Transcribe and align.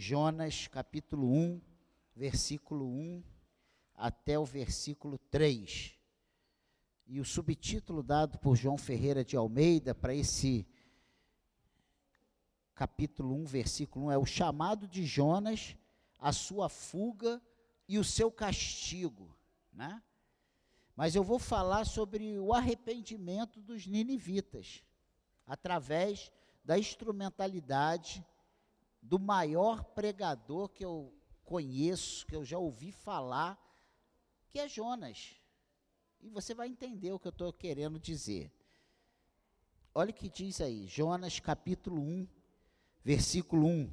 Jonas 0.00 0.66
capítulo 0.68 1.30
1, 1.30 1.60
versículo 2.14 2.86
1 2.86 3.22
até 3.94 4.38
o 4.38 4.44
versículo 4.44 5.18
3. 5.18 5.94
E 7.06 7.20
o 7.20 7.24
subtítulo 7.24 8.02
dado 8.02 8.38
por 8.38 8.56
João 8.56 8.78
Ferreira 8.78 9.24
de 9.24 9.36
Almeida 9.36 9.94
para 9.94 10.14
esse 10.14 10.66
capítulo 12.74 13.34
1, 13.36 13.44
versículo 13.44 14.06
1 14.06 14.12
é 14.12 14.18
o 14.18 14.26
chamado 14.26 14.88
de 14.88 15.04
Jonas, 15.04 15.76
a 16.18 16.32
sua 16.32 16.68
fuga 16.68 17.40
e 17.86 17.98
o 17.98 18.04
seu 18.04 18.30
castigo, 18.32 19.36
né? 19.72 20.02
Mas 20.96 21.14
eu 21.14 21.22
vou 21.22 21.38
falar 21.38 21.84
sobre 21.84 22.38
o 22.38 22.52
arrependimento 22.52 23.60
dos 23.60 23.86
ninivitas, 23.86 24.82
através 25.46 26.32
da 26.64 26.78
instrumentalidade 26.78 28.24
do 29.04 29.18
maior 29.18 29.84
pregador 29.84 30.70
que 30.70 30.82
eu 30.82 31.12
conheço, 31.44 32.26
que 32.26 32.34
eu 32.34 32.42
já 32.42 32.58
ouvi 32.58 32.90
falar, 32.90 33.58
que 34.48 34.58
é 34.58 34.66
Jonas. 34.66 35.36
E 36.22 36.30
você 36.30 36.54
vai 36.54 36.68
entender 36.68 37.12
o 37.12 37.18
que 37.18 37.28
eu 37.28 37.30
estou 37.30 37.52
querendo 37.52 38.00
dizer. 38.00 38.50
Olha 39.94 40.10
o 40.10 40.14
que 40.14 40.30
diz 40.30 40.60
aí, 40.62 40.86
Jonas 40.86 41.38
capítulo 41.38 42.00
1, 42.00 42.26
versículo 43.04 43.66
1. 43.66 43.92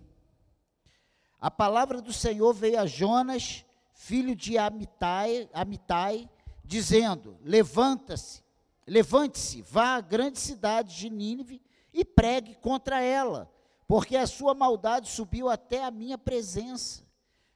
A 1.42 1.52
palavra 1.52 2.02
do 2.02 2.14
Senhor 2.14 2.54
veio 2.54 2.80
a 2.80 2.86
Jonas, 2.86 3.66
filho 3.92 4.34
de 4.34 4.58
Amitai, 4.58 5.50
Amitai 5.52 6.30
dizendo: 6.64 7.38
Levanta-se, 7.44 8.42
levante-se, 8.88 9.62
vá 9.62 9.98
à 9.98 10.02
grande 10.02 10.40
cidade 10.40 10.96
de 10.96 11.10
Nínive 11.10 11.62
e 11.94 12.06
pregue 12.06 12.56
contra 12.56 13.02
ela 13.02 13.52
porque 13.92 14.16
a 14.16 14.26
sua 14.26 14.54
maldade 14.54 15.10
subiu 15.10 15.50
até 15.50 15.84
a 15.84 15.92
minha 15.92 16.18
presença. 16.18 17.04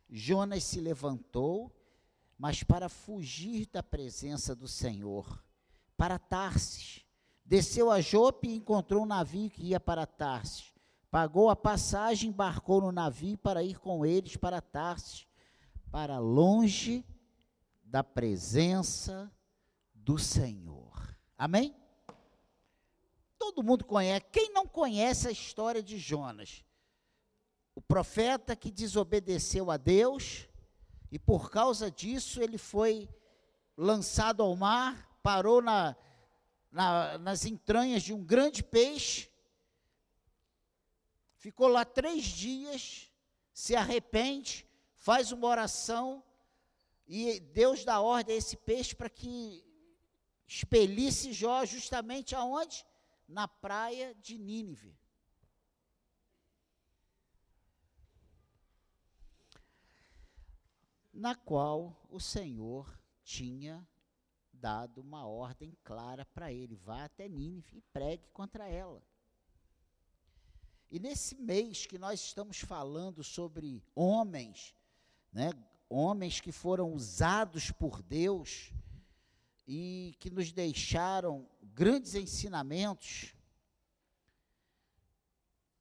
Jonas 0.09 0.65
se 0.65 0.81
levantou, 0.81 1.73
mas 2.37 2.61
para 2.61 2.89
fugir 2.89 3.67
da 3.67 3.81
presença 3.81 4.53
do 4.53 4.67
Senhor, 4.67 5.41
para 5.95 6.19
Tarsis. 6.19 7.05
Desceu 7.45 7.89
a 7.89 8.01
Jope 8.01 8.49
e 8.49 8.55
encontrou 8.57 9.03
um 9.03 9.05
navio 9.05 9.49
que 9.49 9.67
ia 9.67 9.79
para 9.79 10.05
Tarsis. 10.05 10.73
Pagou 11.09 11.49
a 11.49 11.55
passagem, 11.55 12.31
embarcou 12.31 12.81
no 12.81 12.91
navio 12.91 13.37
para 13.37 13.63
ir 13.63 13.79
com 13.79 14.05
eles 14.05 14.35
para 14.35 14.59
Tarsis, 14.59 15.25
para 15.89 16.19
longe 16.19 17.05
da 17.81 18.03
presença 18.03 19.31
do 19.93 20.19
Senhor. 20.19 21.15
Amém? 21.37 21.73
Todo 23.55 23.65
mundo 23.65 23.85
conhece. 23.85 24.25
Quem 24.31 24.51
não 24.51 24.67
conhece 24.67 25.29
a 25.29 25.31
história 25.31 25.81
de 25.81 25.97
Jonas? 25.97 26.65
O 27.73 27.81
profeta 27.81 28.55
que 28.55 28.69
desobedeceu 28.69 29.71
a 29.71 29.77
Deus 29.77 30.47
e 31.09 31.17
por 31.17 31.49
causa 31.49 31.89
disso 31.89 32.41
ele 32.41 32.57
foi 32.57 33.09
lançado 33.77 34.43
ao 34.43 34.55
mar, 34.55 35.17
parou 35.23 35.61
na, 35.61 35.95
na, 36.69 37.17
nas 37.17 37.45
entranhas 37.45 38.03
de 38.03 38.13
um 38.13 38.23
grande 38.23 38.61
peixe, 38.61 39.29
ficou 41.37 41.67
lá 41.67 41.85
três 41.85 42.25
dias, 42.25 43.09
se 43.53 43.75
arrepende, 43.75 44.67
faz 44.95 45.31
uma 45.31 45.47
oração 45.47 46.21
e 47.07 47.39
Deus 47.39 47.85
dá 47.85 48.01
ordem 48.01 48.35
a 48.35 48.37
esse 48.37 48.57
peixe 48.57 48.93
para 48.93 49.09
que 49.09 49.63
expelisse 50.45 51.31
Jó 51.31 51.65
justamente 51.65 52.35
aonde? 52.35 52.85
Na 53.27 53.47
praia 53.47 54.13
de 54.15 54.37
Nínive. 54.37 54.97
Na 61.13 61.33
qual 61.33 62.05
o 62.09 62.19
Senhor 62.19 62.99
tinha 63.23 63.87
dado 64.51 64.99
uma 64.99 65.25
ordem 65.25 65.77
clara 65.83 66.25
para 66.25 66.51
ele: 66.51 66.75
vá 66.75 67.05
até 67.05 67.27
Nínive 67.27 67.77
e 67.77 67.81
pregue 67.81 68.27
contra 68.33 68.67
ela. 68.67 69.01
E 70.91 70.99
nesse 70.99 71.35
mês 71.35 71.85
que 71.85 71.97
nós 71.97 72.21
estamos 72.21 72.59
falando 72.59 73.23
sobre 73.23 73.83
homens, 73.95 74.75
né, 75.31 75.51
homens 75.89 76.39
que 76.39 76.51
foram 76.51 76.93
usados 76.93 77.71
por 77.71 78.01
Deus 78.01 78.71
e 79.67 80.15
que 80.19 80.29
nos 80.29 80.51
deixaram 80.51 81.47
grandes 81.61 82.13
ensinamentos, 82.15 83.33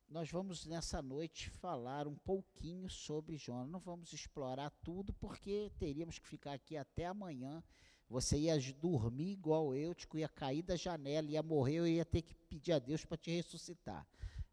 nós 0.08 0.30
vamos 0.30 0.64
nessa 0.64 1.02
noite 1.02 1.50
falar 1.50 2.06
um 2.06 2.14
pouquinho 2.14 2.88
sobre 2.88 3.36
Jonas. 3.36 3.70
Não 3.70 3.80
vamos 3.80 4.12
explorar 4.12 4.70
tudo, 4.82 5.12
porque 5.12 5.72
teríamos 5.78 6.18
que 6.18 6.28
ficar 6.28 6.52
aqui 6.52 6.76
até 6.76 7.06
amanhã. 7.06 7.62
Você 8.08 8.38
ia 8.38 8.56
dormir 8.74 9.32
igual 9.32 9.74
eu, 9.74 9.94
tipo, 9.94 10.16
ia 10.16 10.28
cair 10.28 10.62
da 10.62 10.76
janela, 10.76 11.30
ia 11.30 11.42
morrer, 11.42 11.76
eu 11.76 11.86
ia 11.86 12.04
ter 12.04 12.22
que 12.22 12.34
pedir 12.34 12.72
a 12.72 12.78
Deus 12.78 13.04
para 13.04 13.16
te 13.16 13.32
ressuscitar. 13.32 14.06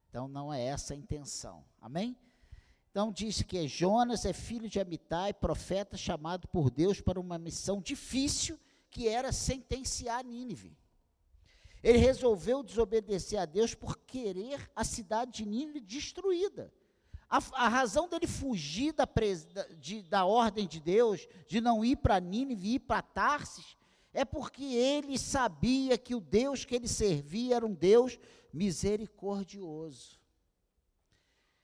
Então 0.09 0.27
não 0.27 0.51
é 0.51 0.61
essa 0.63 0.93
a 0.93 0.97
intenção. 0.97 1.63
Amém? 1.79 2.17
Então 2.89 3.11
diz 3.11 3.41
que 3.43 3.67
Jonas 3.67 4.25
é 4.25 4.33
filho 4.33 4.67
de 4.67 4.79
Amitai, 4.79 5.33
profeta 5.33 5.95
chamado 5.95 6.47
por 6.47 6.71
Deus 6.71 6.99
para 6.99 7.19
uma 7.19 7.37
missão 7.37 7.79
difícil 7.79 8.59
que 8.91 9.07
era 9.07 9.31
sentenciar 9.31 10.24
Nínive. 10.24 10.78
Ele 11.81 11.97
resolveu 11.97 12.62
desobedecer 12.62 13.40
a 13.40 13.46
Deus 13.46 13.74
por 13.74 13.97
querer 13.97 14.69
a 14.75 14.84
cidade 14.84 15.31
de 15.31 15.46
Nínive 15.46 15.79
destruída. 15.79 16.72
A, 17.28 17.38
a 17.53 17.68
razão 17.69 18.07
dele 18.07 18.28
fugir 18.28 18.94
da, 18.94 19.07
de, 19.79 20.03
da 20.03 20.25
ordem 20.25 20.68
de 20.68 20.79
Deus, 20.79 21.28
de 21.47 21.59
não 21.59 21.84
ir 21.84 21.96
para 21.96 22.19
Nínive, 22.19 22.75
ir 22.75 22.79
para 22.79 23.02
Tarsis, 23.02 23.78
é 24.13 24.25
porque 24.25 24.63
ele 24.63 25.18
sabia 25.18 25.97
que 25.97 26.13
o 26.13 26.19
Deus 26.19 26.66
que 26.66 26.75
ele 26.75 26.88
servia 26.88 27.56
era 27.56 27.66
um 27.66 27.73
Deus 27.73 28.19
misericordioso. 28.53 30.19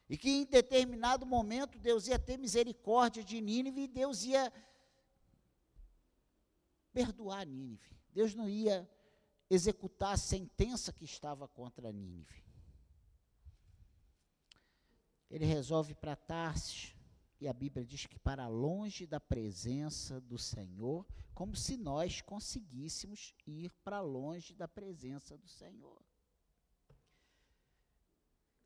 E 0.09 0.17
que 0.17 0.29
em 0.29 0.45
determinado 0.45 1.25
momento 1.25 1.77
Deus 1.77 2.07
ia 2.07 2.17
ter 2.17 2.37
misericórdia 2.37 3.21
de 3.21 3.41
Nínive 3.41 3.81
e 3.81 3.87
Deus 3.87 4.23
ia 4.23 4.51
perdoar 6.97 7.45
Nínive. 7.45 7.95
Deus 8.11 8.33
não 8.33 8.49
ia 8.49 8.89
executar 9.47 10.13
a 10.15 10.17
sentença 10.17 10.91
que 10.91 11.05
estava 11.05 11.47
contra 11.47 11.91
Nínive. 11.91 12.43
Ele 15.29 15.45
resolve 15.45 15.93
para 15.93 16.15
Tarsis, 16.15 16.95
e 17.39 17.47
a 17.47 17.53
Bíblia 17.53 17.85
diz 17.85 18.07
que 18.07 18.17
para 18.17 18.47
longe 18.47 19.05
da 19.05 19.19
presença 19.19 20.19
do 20.19 20.39
Senhor, 20.39 21.05
como 21.35 21.55
se 21.55 21.77
nós 21.77 22.19
conseguíssemos 22.19 23.35
ir 23.45 23.69
para 23.83 24.01
longe 24.01 24.55
da 24.55 24.67
presença 24.67 25.37
do 25.37 25.47
Senhor. 25.47 26.01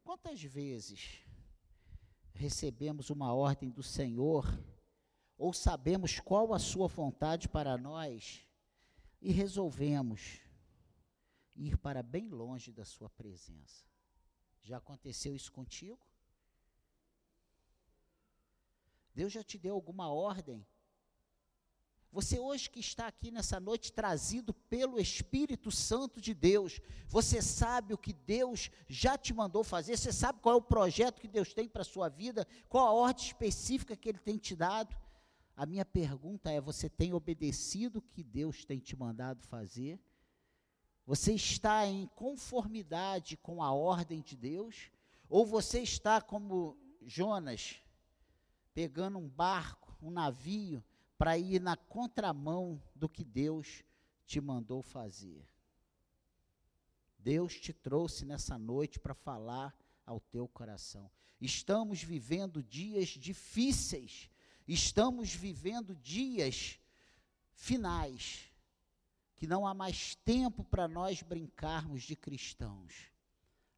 Quantas 0.05 0.41
vezes 0.41 1.19
recebemos 2.33 3.09
uma 3.09 3.33
ordem 3.33 3.69
do 3.69 3.83
Senhor 3.83 4.45
ou 5.41 5.51
sabemos 5.51 6.19
qual 6.19 6.53
a 6.53 6.59
sua 6.59 6.87
vontade 6.87 7.49
para 7.49 7.75
nós 7.75 8.45
e 9.19 9.31
resolvemos 9.31 10.39
ir 11.55 11.77
para 11.77 12.03
bem 12.03 12.29
longe 12.29 12.71
da 12.71 12.85
sua 12.85 13.09
presença. 13.09 13.83
Já 14.61 14.77
aconteceu 14.77 15.35
isso 15.35 15.51
contigo? 15.51 15.99
Deus 19.15 19.33
já 19.33 19.43
te 19.43 19.57
deu 19.57 19.73
alguma 19.73 20.13
ordem? 20.13 20.63
Você 22.11 22.37
hoje 22.37 22.69
que 22.69 22.79
está 22.79 23.07
aqui 23.07 23.31
nessa 23.31 23.59
noite 23.59 23.91
trazido 23.91 24.53
pelo 24.53 24.99
Espírito 24.99 25.71
Santo 25.71 26.21
de 26.21 26.35
Deus, 26.35 26.79
você 27.07 27.41
sabe 27.41 27.95
o 27.95 27.97
que 27.97 28.13
Deus 28.13 28.69
já 28.87 29.17
te 29.17 29.33
mandou 29.33 29.63
fazer, 29.63 29.97
você 29.97 30.13
sabe 30.13 30.39
qual 30.39 30.53
é 30.53 30.57
o 30.59 30.61
projeto 30.61 31.19
que 31.19 31.27
Deus 31.27 31.51
tem 31.51 31.67
para 31.67 31.81
a 31.81 31.85
sua 31.85 32.09
vida, 32.09 32.45
qual 32.69 32.85
a 32.85 32.93
ordem 32.93 33.25
específica 33.25 33.95
que 33.95 34.07
Ele 34.07 34.19
tem 34.19 34.37
te 34.37 34.55
dado. 34.55 34.95
A 35.61 35.65
minha 35.67 35.85
pergunta 35.85 36.49
é: 36.49 36.59
você 36.59 36.89
tem 36.89 37.13
obedecido 37.13 37.99
o 37.99 38.01
que 38.01 38.23
Deus 38.23 38.65
tem 38.65 38.79
te 38.79 38.95
mandado 38.95 39.43
fazer? 39.43 39.99
Você 41.05 41.33
está 41.35 41.85
em 41.85 42.07
conformidade 42.15 43.37
com 43.37 43.61
a 43.61 43.71
ordem 43.71 44.23
de 44.23 44.35
Deus? 44.35 44.89
Ou 45.29 45.45
você 45.45 45.81
está 45.81 46.19
como 46.19 46.75
Jonas, 47.05 47.75
pegando 48.73 49.19
um 49.19 49.29
barco, 49.29 49.95
um 50.01 50.09
navio, 50.09 50.83
para 51.15 51.37
ir 51.37 51.61
na 51.61 51.77
contramão 51.77 52.81
do 52.95 53.07
que 53.07 53.23
Deus 53.23 53.83
te 54.25 54.41
mandou 54.41 54.81
fazer? 54.81 55.45
Deus 57.19 57.53
te 57.53 57.71
trouxe 57.71 58.25
nessa 58.25 58.57
noite 58.57 58.99
para 58.99 59.13
falar 59.13 59.77
ao 60.07 60.19
teu 60.19 60.47
coração. 60.47 61.11
Estamos 61.39 62.01
vivendo 62.01 62.63
dias 62.63 63.09
difíceis 63.09 64.27
Estamos 64.73 65.33
vivendo 65.33 65.93
dias 65.93 66.79
finais, 67.51 68.49
que 69.35 69.45
não 69.45 69.67
há 69.67 69.73
mais 69.73 70.15
tempo 70.15 70.63
para 70.63 70.87
nós 70.87 71.21
brincarmos 71.21 72.03
de 72.03 72.15
cristãos. 72.15 73.11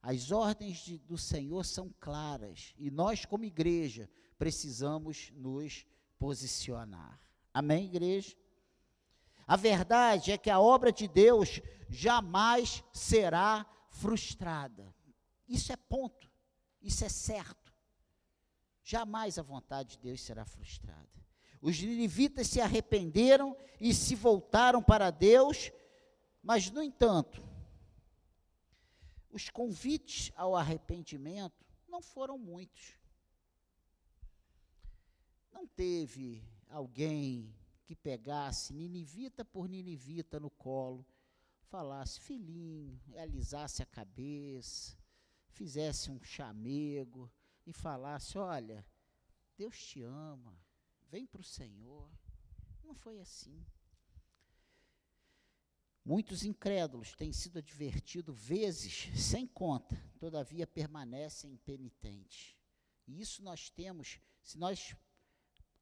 As 0.04 0.30
ordens 0.30 0.86
de, 0.86 1.00
do 1.00 1.18
Senhor 1.18 1.66
são 1.66 1.92
claras 2.00 2.76
e 2.78 2.92
nós, 2.92 3.26
como 3.26 3.44
igreja, 3.44 4.08
precisamos 4.38 5.32
nos 5.32 5.84
posicionar. 6.20 7.20
Amém, 7.52 7.86
igreja? 7.86 8.38
A 9.48 9.56
verdade 9.56 10.32
é 10.32 10.38
que 10.38 10.52
a 10.52 10.60
obra 10.60 10.92
de 10.92 11.08
Deus 11.08 11.60
jamais 11.90 12.84
será 12.94 13.66
frustrada. 13.90 14.94
Isso 15.48 15.74
é 15.74 15.76
ponto, 15.76 16.30
isso 16.84 17.04
é 17.04 17.10
certo. 17.10 17.63
Jamais 18.94 19.40
a 19.40 19.42
vontade 19.42 19.94
de 19.94 20.04
Deus 20.04 20.22
será 20.22 20.46
frustrada. 20.46 21.10
Os 21.60 21.82
ninivitas 21.82 22.46
se 22.46 22.62
arrependeram 22.62 23.58
e 23.82 23.92
se 23.92 24.14
voltaram 24.14 24.84
para 24.84 25.10
Deus, 25.10 25.72
mas, 26.44 26.70
no 26.70 26.80
entanto, 26.80 27.44
os 29.32 29.50
convites 29.50 30.32
ao 30.36 30.56
arrependimento 30.56 31.66
não 31.88 32.04
foram 32.04 32.38
muitos. 32.38 32.94
Não 35.52 35.66
teve 35.66 36.48
alguém 36.70 37.52
que 37.86 37.96
pegasse 37.96 38.76
ninivita 38.76 39.44
por 39.44 39.68
ninivita 39.68 40.40
no 40.40 40.52
colo, 40.52 41.04
falasse 41.64 42.20
filhinho, 42.20 43.02
alisasse 43.18 43.82
a 43.82 43.88
cabeça, 43.88 44.96
fizesse 45.50 46.12
um 46.12 46.22
chamego 46.22 47.28
e 47.66 47.74
falasse: 47.74 48.38
Olha, 48.38 48.86
Deus 49.58 49.78
te 49.78 50.02
ama, 50.02 50.58
vem 51.10 51.26
para 51.26 51.42
o 51.42 51.44
Senhor. 51.44 52.10
Não 52.84 52.94
foi 52.94 53.20
assim. 53.20 53.66
Muitos 56.06 56.44
incrédulos 56.44 57.14
têm 57.16 57.32
sido 57.32 57.60
advertidos 57.60 58.38
vezes 58.38 59.08
sem 59.16 59.48
conta, 59.48 59.96
todavia 60.20 60.68
permanecem 60.68 61.54
impenitentes. 61.54 62.58
E 63.08 63.22
isso 63.22 63.42
nós 63.42 63.70
temos, 63.70 64.20
se 64.42 64.58
nós 64.58 64.96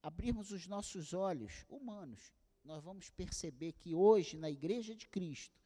abrirmos 0.01 0.51
os 0.51 0.67
nossos 0.67 1.13
olhos 1.13 1.65
humanos, 1.67 2.31
nós 2.63 2.83
vamos 2.83 3.09
perceber 3.09 3.73
que 3.73 3.95
hoje, 3.95 4.37
na 4.37 4.49
Igreja 4.49 4.95
de 4.95 5.07
Cristo, 5.07 5.59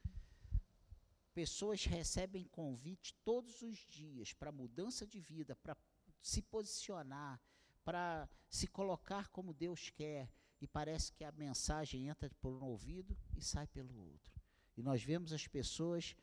pessoas 1.34 1.84
recebem 1.84 2.44
convite 2.44 3.14
todos 3.22 3.60
os 3.60 3.76
dias 3.78 4.32
para 4.32 4.50
mudança 4.50 5.06
de 5.06 5.20
vida, 5.20 5.54
para 5.54 5.76
se 6.26 6.42
posicionar, 6.42 7.40
para 7.84 8.28
se 8.50 8.66
colocar 8.66 9.28
como 9.28 9.54
Deus 9.54 9.90
quer, 9.90 10.28
e 10.60 10.66
parece 10.66 11.12
que 11.12 11.22
a 11.22 11.30
mensagem 11.30 12.08
entra 12.08 12.28
por 12.40 12.52
um 12.52 12.64
ouvido 12.64 13.16
e 13.36 13.40
sai 13.40 13.68
pelo 13.68 13.96
outro. 13.96 14.34
E 14.76 14.82
nós 14.82 15.04
vemos 15.04 15.32
as 15.32 15.46
pessoas 15.46 16.16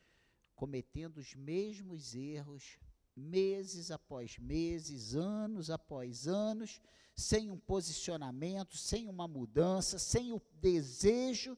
cometendo 0.55 1.19
os 1.19 1.33
mesmos 1.35 2.13
erros, 2.13 2.77
meses 3.15 3.91
após 3.91 4.37
meses, 4.37 5.15
anos 5.15 5.69
após 5.69 6.27
anos, 6.27 6.81
sem 7.15 7.49
um 7.49 7.57
posicionamento, 7.57 8.75
sem 8.75 9.07
uma 9.07 9.27
mudança, 9.27 9.97
sem 9.97 10.33
o 10.33 10.41
desejo 10.55 11.57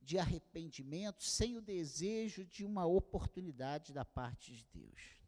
de 0.00 0.18
arrependimento, 0.18 1.22
sem 1.22 1.58
o 1.58 1.60
desejo 1.60 2.46
de 2.46 2.64
uma 2.64 2.86
oportunidade 2.86 3.92
da 3.92 4.04
parte 4.04 4.56
de 4.56 4.64
Deus. 4.72 5.23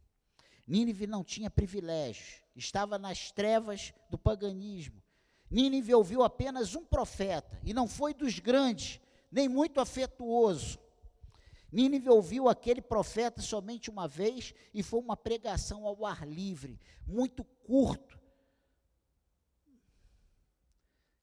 Nínive 0.66 1.06
não 1.06 1.22
tinha 1.22 1.48
privilégio, 1.48 2.42
estava 2.56 2.98
nas 2.98 3.30
trevas 3.30 3.94
do 4.10 4.18
paganismo. 4.18 5.00
Nínive 5.48 5.94
ouviu 5.94 6.24
apenas 6.24 6.74
um 6.74 6.84
profeta, 6.84 7.60
e 7.62 7.72
não 7.72 7.86
foi 7.86 8.12
dos 8.12 8.40
grandes, 8.40 9.00
nem 9.30 9.48
muito 9.48 9.80
afetuoso. 9.80 10.78
Nínive 11.70 12.08
ouviu 12.08 12.48
aquele 12.48 12.82
profeta 12.82 13.40
somente 13.40 13.90
uma 13.90 14.08
vez 14.08 14.54
e 14.74 14.82
foi 14.82 14.98
uma 14.98 15.16
pregação 15.16 15.86
ao 15.86 16.04
ar 16.04 16.26
livre, 16.26 16.80
muito 17.06 17.44
curto. 17.44 18.18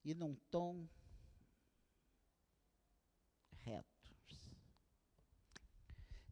E 0.06 0.14
num 0.14 0.36
tom 0.50 0.88
reto. 3.62 3.88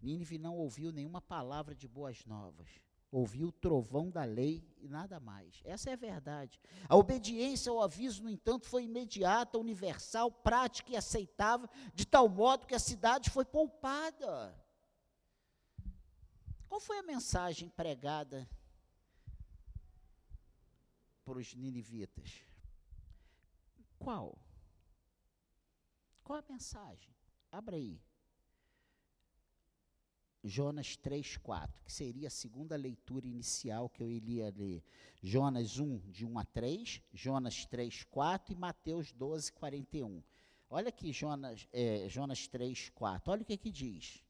Nínive 0.01 0.37
não 0.37 0.55
ouviu 0.55 0.91
nenhuma 0.93 1.21
palavra 1.21 1.75
de 1.75 1.87
boas 1.87 2.25
novas 2.25 2.69
ouviu 3.11 3.49
o 3.49 3.51
trovão 3.51 4.09
da 4.09 4.23
lei 4.23 4.65
e 4.77 4.87
nada 4.87 5.19
mais. 5.19 5.61
Essa 5.65 5.89
é 5.89 5.93
a 5.93 5.97
verdade. 5.97 6.59
A 6.87 6.95
obediência 6.95 7.69
ao 7.69 7.81
aviso, 7.81 8.23
no 8.23 8.29
entanto, 8.29 8.65
foi 8.65 8.85
imediata, 8.85 9.57
universal, 9.57 10.31
prática 10.31 10.91
e 10.91 10.95
aceitável, 10.95 11.69
de 11.93 12.05
tal 12.05 12.29
modo 12.29 12.65
que 12.65 12.73
a 12.73 12.79
cidade 12.79 13.29
foi 13.29 13.43
poupada. 13.43 14.57
Qual 16.69 16.79
foi 16.79 16.99
a 16.99 17.03
mensagem 17.03 17.67
pregada 17.67 18.49
para 21.25 21.37
os 21.37 21.53
ninivitas? 21.53 22.45
Qual? 23.99 24.39
Qual 26.23 26.39
a 26.39 26.45
mensagem? 26.49 27.13
Abra 27.51 27.75
aí. 27.75 28.01
Jonas 30.43 30.95
3, 30.97 31.37
4, 31.37 31.83
que 31.83 31.93
seria 31.93 32.27
a 32.27 32.31
segunda 32.31 32.75
leitura 32.75 33.27
inicial 33.27 33.87
que 33.87 34.01
eu 34.01 34.09
iria 34.09 34.53
ler. 34.57 34.83
Jonas 35.21 35.77
1, 35.77 35.99
de 36.09 36.25
1 36.25 36.39
a 36.39 36.45
3, 36.45 37.01
Jonas 37.13 37.65
3, 37.65 38.03
4 38.05 38.53
e 38.53 38.55
Mateus 38.55 39.11
12, 39.11 39.51
41. 39.51 40.23
Olha 40.69 40.89
aqui 40.89 41.11
Jonas, 41.11 41.67
é, 41.71 42.07
Jonas 42.09 42.47
3, 42.47 42.89
4. 42.95 43.31
Olha 43.31 43.41
o 43.43 43.45
que, 43.45 43.57
que 43.57 43.71
diz. 43.71 44.23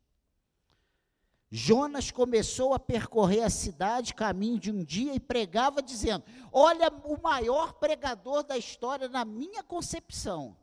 Jonas 1.50 2.12
começou 2.12 2.74
a 2.74 2.80
percorrer 2.80 3.44
a 3.44 3.50
cidade, 3.50 4.14
caminho 4.14 4.58
de 4.58 4.72
um 4.72 4.84
dia, 4.84 5.14
e 5.14 5.20
pregava, 5.20 5.82
dizendo: 5.82 6.24
Olha, 6.52 6.90
o 7.04 7.22
maior 7.22 7.74
pregador 7.74 8.44
da 8.44 8.58
história, 8.58 9.10
na 9.10 9.26
minha 9.26 9.62
concepção. 9.62 10.58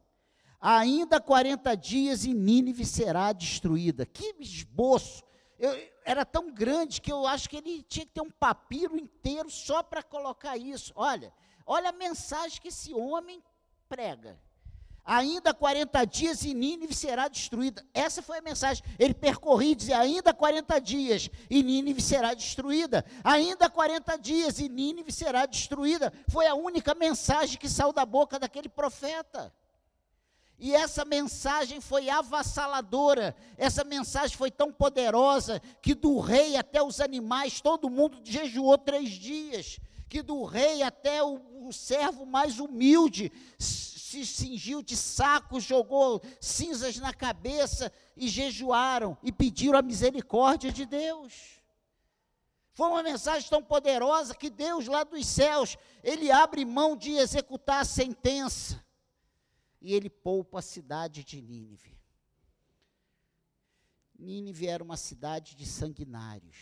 Ainda 0.60 1.20
40 1.20 1.74
dias 1.76 2.24
e 2.24 2.34
Nínive 2.34 2.84
será 2.84 3.32
destruída. 3.32 4.04
Que 4.04 4.34
esboço 4.40 5.27
eu, 5.58 5.90
era 6.04 6.24
tão 6.24 6.52
grande 6.52 7.00
que 7.00 7.10
eu 7.10 7.26
acho 7.26 7.48
que 7.48 7.56
ele 7.56 7.82
tinha 7.82 8.06
que 8.06 8.12
ter 8.12 8.20
um 8.20 8.30
papiro 8.30 8.96
inteiro 8.96 9.50
só 9.50 9.82
para 9.82 10.02
colocar 10.02 10.56
isso. 10.56 10.92
Olha, 10.94 11.32
olha 11.66 11.90
a 11.90 11.92
mensagem 11.92 12.60
que 12.60 12.68
esse 12.68 12.94
homem 12.94 13.42
prega. 13.88 14.38
Ainda 15.04 15.54
40 15.54 16.04
dias 16.04 16.42
e 16.44 16.52
Nínive 16.52 16.94
será 16.94 17.28
destruída. 17.28 17.82
Essa 17.94 18.20
foi 18.20 18.38
a 18.38 18.42
mensagem. 18.42 18.84
Ele 18.98 19.14
percorria 19.14 19.72
e 19.72 19.74
dizia: 19.74 19.98
ainda 19.98 20.34
40 20.34 20.78
dias 20.80 21.30
e 21.48 21.62
Nínive 21.62 22.02
será 22.02 22.34
destruída. 22.34 23.02
Ainda 23.24 23.70
40 23.70 24.18
dias 24.18 24.58
e 24.58 24.68
Nínive 24.68 25.10
será 25.10 25.46
destruída. 25.46 26.12
Foi 26.28 26.46
a 26.46 26.54
única 26.54 26.94
mensagem 26.94 27.56
que 27.56 27.70
saiu 27.70 27.90
da 27.90 28.04
boca 28.04 28.38
daquele 28.38 28.68
profeta. 28.68 29.50
E 30.58 30.74
essa 30.74 31.04
mensagem 31.04 31.80
foi 31.80 32.10
avassaladora, 32.10 33.36
essa 33.56 33.84
mensagem 33.84 34.36
foi 34.36 34.50
tão 34.50 34.72
poderosa 34.72 35.62
que 35.80 35.94
do 35.94 36.18
rei 36.18 36.56
até 36.56 36.82
os 36.82 37.00
animais, 37.00 37.60
todo 37.60 37.88
mundo 37.88 38.20
jejuou 38.24 38.76
três 38.76 39.10
dias. 39.10 39.78
Que 40.08 40.20
do 40.20 40.42
rei 40.42 40.82
até 40.82 41.22
o, 41.22 41.68
o 41.68 41.72
servo 41.72 42.26
mais 42.26 42.58
humilde 42.58 43.30
se 43.56 44.26
cingiu 44.26 44.82
de 44.82 44.96
saco, 44.96 45.60
jogou 45.60 46.20
cinzas 46.40 46.96
na 46.96 47.14
cabeça 47.14 47.92
e 48.16 48.26
jejuaram 48.26 49.16
e 49.22 49.30
pediram 49.30 49.78
a 49.78 49.82
misericórdia 49.82 50.72
de 50.72 50.84
Deus. 50.84 51.60
Foi 52.72 52.88
uma 52.88 53.02
mensagem 53.02 53.48
tão 53.48 53.62
poderosa 53.62 54.34
que 54.34 54.50
Deus 54.50 54.88
lá 54.88 55.04
dos 55.04 55.24
céus, 55.24 55.76
ele 56.02 56.32
abre 56.32 56.64
mão 56.64 56.96
de 56.96 57.12
executar 57.12 57.82
a 57.82 57.84
sentença 57.84 58.87
e 59.80 59.94
ele 59.94 60.10
poupa 60.10 60.58
a 60.58 60.62
cidade 60.62 61.22
de 61.22 61.40
Nínive. 61.40 61.96
Nínive 64.18 64.66
era 64.66 64.82
uma 64.82 64.96
cidade 64.96 65.54
de 65.54 65.64
sanguinários. 65.64 66.56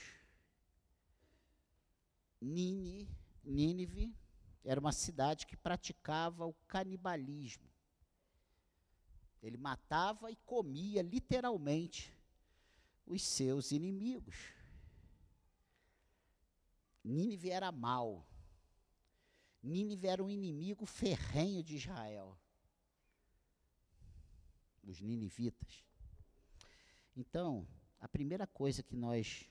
Nínive, 2.40 3.08
Nínive 3.42 4.14
era 4.62 4.78
uma 4.78 4.92
cidade 4.92 5.46
que 5.46 5.56
praticava 5.56 6.46
o 6.46 6.52
canibalismo. 6.68 7.66
Ele 9.42 9.56
matava 9.56 10.30
e 10.30 10.36
comia 10.36 11.00
literalmente 11.00 12.12
os 13.06 13.22
seus 13.22 13.70
inimigos. 13.70 14.36
Nínive 17.02 17.50
era 17.50 17.72
mal. 17.72 18.26
Nínive 19.62 20.08
era 20.08 20.22
um 20.22 20.28
inimigo 20.28 20.84
ferrenho 20.84 21.62
de 21.62 21.76
Israel 21.76 22.36
os 24.86 25.00
ninivitas. 25.00 25.84
Então, 27.16 27.66
a 28.00 28.08
primeira 28.08 28.46
coisa 28.46 28.82
que 28.82 28.96
nós 28.96 29.48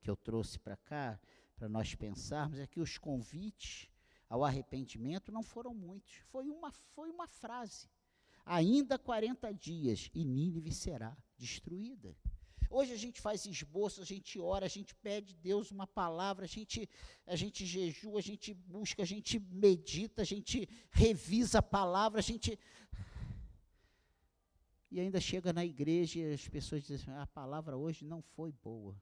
que 0.00 0.08
eu 0.08 0.16
trouxe 0.16 0.58
para 0.58 0.76
cá, 0.76 1.20
para 1.56 1.68
nós 1.68 1.94
pensarmos, 1.94 2.58
é 2.58 2.66
que 2.66 2.80
os 2.80 2.96
convites 2.96 3.88
ao 4.28 4.44
arrependimento 4.44 5.30
não 5.30 5.42
foram 5.42 5.74
muitos. 5.74 6.14
Foi 6.26 6.48
uma, 6.48 6.70
foi 6.70 7.10
uma 7.10 7.26
frase. 7.26 7.88
Ainda 8.46 8.98
40 8.98 9.52
dias 9.52 10.10
e 10.14 10.24
Nínive 10.24 10.72
será 10.72 11.16
destruída. 11.36 12.16
Hoje 12.70 12.92
a 12.92 12.96
gente 12.96 13.20
faz 13.20 13.44
esboço, 13.46 14.00
a 14.00 14.04
gente 14.04 14.38
ora, 14.38 14.66
a 14.66 14.68
gente 14.68 14.94
pede 14.94 15.34
Deus 15.34 15.72
uma 15.72 15.88
palavra, 15.88 16.44
a 16.44 16.48
gente, 16.48 16.88
a 17.26 17.34
gente 17.34 17.66
jejua, 17.66 18.20
a 18.20 18.22
gente 18.22 18.54
busca, 18.54 19.02
a 19.02 19.06
gente 19.06 19.40
medita, 19.40 20.22
a 20.22 20.24
gente 20.24 20.68
revisa 20.90 21.58
a 21.58 21.62
palavra, 21.62 22.20
a 22.20 22.22
gente. 22.22 22.56
E 24.90 24.98
ainda 24.98 25.20
chega 25.20 25.52
na 25.52 25.64
igreja 25.64 26.18
e 26.18 26.32
as 26.32 26.48
pessoas 26.48 26.82
dizem 26.82 27.14
assim, 27.14 27.22
a 27.22 27.26
palavra 27.26 27.76
hoje 27.76 28.04
não 28.04 28.20
foi 28.20 28.50
boa. 28.50 29.00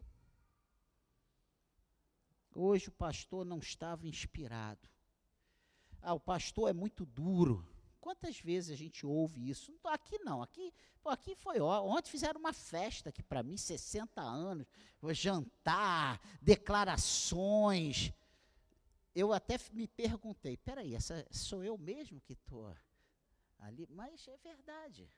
Hoje 2.54 2.88
o 2.88 2.92
pastor 2.92 3.45
não 3.47 3.59
estava 3.59 4.07
inspirado. 4.07 4.88
Ah, 6.02 6.12
o 6.12 6.21
pastor 6.21 6.68
é 6.68 6.73
muito 6.73 7.07
duro. 7.07 7.66
Quantas 8.00 8.38
vezes 8.38 8.71
a 8.71 8.76
gente 8.76 9.07
ouve 9.07 9.49
isso? 9.49 9.78
Aqui 9.85 10.18
não, 10.18 10.42
aqui, 10.42 10.73
aqui 11.04 11.35
foi 11.35 11.61
ó, 11.61 11.83
ontem 11.85 12.11
fizeram 12.11 12.38
uma 12.38 12.52
festa 12.52 13.09
aqui 13.09 13.23
para 13.23 13.42
mim, 13.42 13.57
60 13.57 14.21
anos, 14.21 14.66
jantar, 15.12 16.21
declarações. 16.40 18.12
Eu 19.14 19.33
até 19.33 19.59
me 19.73 19.88
perguntei, 19.88 20.57
peraí, 20.57 20.95
essa 20.95 21.26
sou 21.30 21.64
eu 21.64 21.76
mesmo 21.76 22.21
que 22.21 22.35
estou 22.35 22.75
ali? 23.59 23.87
Mas 23.90 24.26
é 24.28 24.37
verdade. 24.37 25.09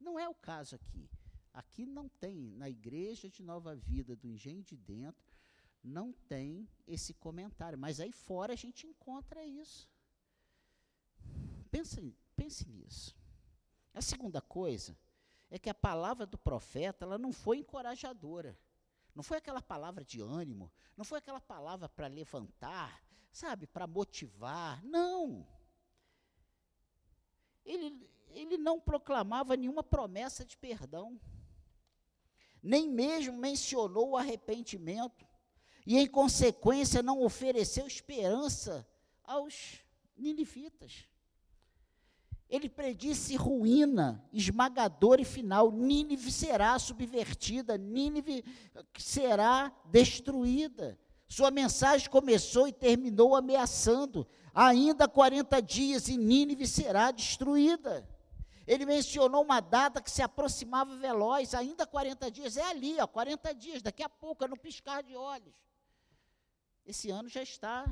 Não 0.00 0.18
é 0.18 0.28
o 0.28 0.34
caso 0.34 0.76
aqui. 0.76 1.08
Aqui 1.52 1.86
não 1.86 2.08
tem, 2.08 2.50
na 2.52 2.68
igreja 2.68 3.30
de 3.30 3.42
Nova 3.42 3.74
Vida 3.74 4.14
do 4.14 4.28
Engenho 4.28 4.62
de 4.62 4.76
Dentro, 4.76 5.34
não 5.82 6.12
tem 6.12 6.68
esse 6.86 7.14
comentário. 7.14 7.78
Mas 7.78 8.00
aí 8.00 8.12
fora 8.12 8.52
a 8.52 8.56
gente 8.56 8.86
encontra 8.86 9.44
isso. 9.44 9.88
Pense, 11.70 12.14
pense 12.34 12.68
nisso. 12.68 13.16
A 13.94 14.02
segunda 14.02 14.40
coisa 14.40 14.98
é 15.50 15.58
que 15.58 15.70
a 15.70 15.74
palavra 15.74 16.26
do 16.26 16.36
profeta 16.36 17.04
ela 17.04 17.16
não 17.18 17.32
foi 17.32 17.58
encorajadora. 17.58 18.58
Não 19.14 19.22
foi 19.22 19.38
aquela 19.38 19.62
palavra 19.62 20.04
de 20.04 20.20
ânimo, 20.20 20.70
não 20.94 21.02
foi 21.02 21.18
aquela 21.18 21.40
palavra 21.40 21.88
para 21.88 22.06
levantar, 22.06 23.02
sabe, 23.32 23.66
para 23.66 23.86
motivar. 23.86 24.84
Não. 24.84 25.46
Ele, 27.64 28.06
ele 28.30 28.56
não 28.56 28.80
proclamava 28.80 29.56
nenhuma 29.56 29.82
promessa 29.82 30.44
de 30.44 30.56
perdão, 30.56 31.20
nem 32.62 32.88
mesmo 32.88 33.36
mencionou 33.36 34.10
o 34.10 34.16
arrependimento, 34.16 35.26
e 35.86 35.96
em 35.96 36.06
consequência 36.06 37.02
não 37.02 37.22
ofereceu 37.22 37.86
esperança 37.86 38.86
aos 39.22 39.80
ninivitas. 40.16 41.06
Ele 42.48 42.68
predisse 42.68 43.34
ruína 43.36 44.24
esmagadora 44.32 45.20
e 45.20 45.24
final. 45.24 45.70
Nínive 45.70 46.30
será 46.30 46.78
subvertida, 46.78 47.76
Nínive 47.76 48.44
será 48.96 49.72
destruída. 49.86 50.98
Sua 51.28 51.50
mensagem 51.50 52.08
começou 52.08 52.68
e 52.68 52.72
terminou 52.72 53.34
ameaçando. 53.34 54.26
Ainda 54.54 55.08
40 55.08 55.60
dias 55.60 56.08
e 56.08 56.16
Nínive 56.16 56.66
será 56.66 57.10
destruída. 57.10 58.08
Ele 58.66 58.84
mencionou 58.84 59.42
uma 59.42 59.60
data 59.60 60.02
que 60.02 60.10
se 60.10 60.22
aproximava 60.22 60.96
veloz, 60.96 61.54
ainda 61.54 61.86
40 61.86 62.30
dias. 62.30 62.56
É 62.56 62.64
ali, 62.64 63.00
ó, 63.00 63.06
40 63.06 63.54
dias, 63.54 63.82
daqui 63.82 64.02
a 64.02 64.08
pouco, 64.08 64.44
é 64.44 64.48
no 64.48 64.56
piscar 64.56 65.02
de 65.02 65.16
olhos. 65.16 65.54
Esse 66.84 67.10
ano 67.10 67.28
já 67.28 67.42
está 67.42 67.84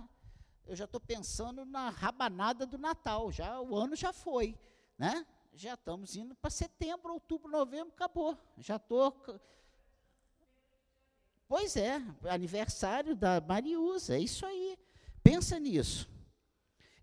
eu 0.66 0.74
já 0.74 0.84
estou 0.86 1.00
pensando 1.00 1.64
na 1.64 1.90
rabanada 1.90 2.64
do 2.64 2.78
Natal, 2.78 3.30
já 3.30 3.60
o 3.60 3.76
ano 3.76 3.94
já 3.94 4.12
foi, 4.12 4.58
né? 4.96 5.26
Já 5.52 5.74
estamos 5.74 6.16
indo 6.16 6.34
para 6.34 6.50
setembro, 6.50 7.12
outubro, 7.12 7.50
novembro, 7.50 7.92
acabou. 7.92 8.36
Já 8.56 8.76
estou. 8.76 9.14
Pois 11.46 11.76
é, 11.76 12.02
aniversário 12.28 13.14
da 13.14 13.40
Mariusa, 13.40 14.16
é 14.16 14.20
isso 14.20 14.44
aí. 14.46 14.76
Pensa 15.22 15.60
nisso. 15.60 16.08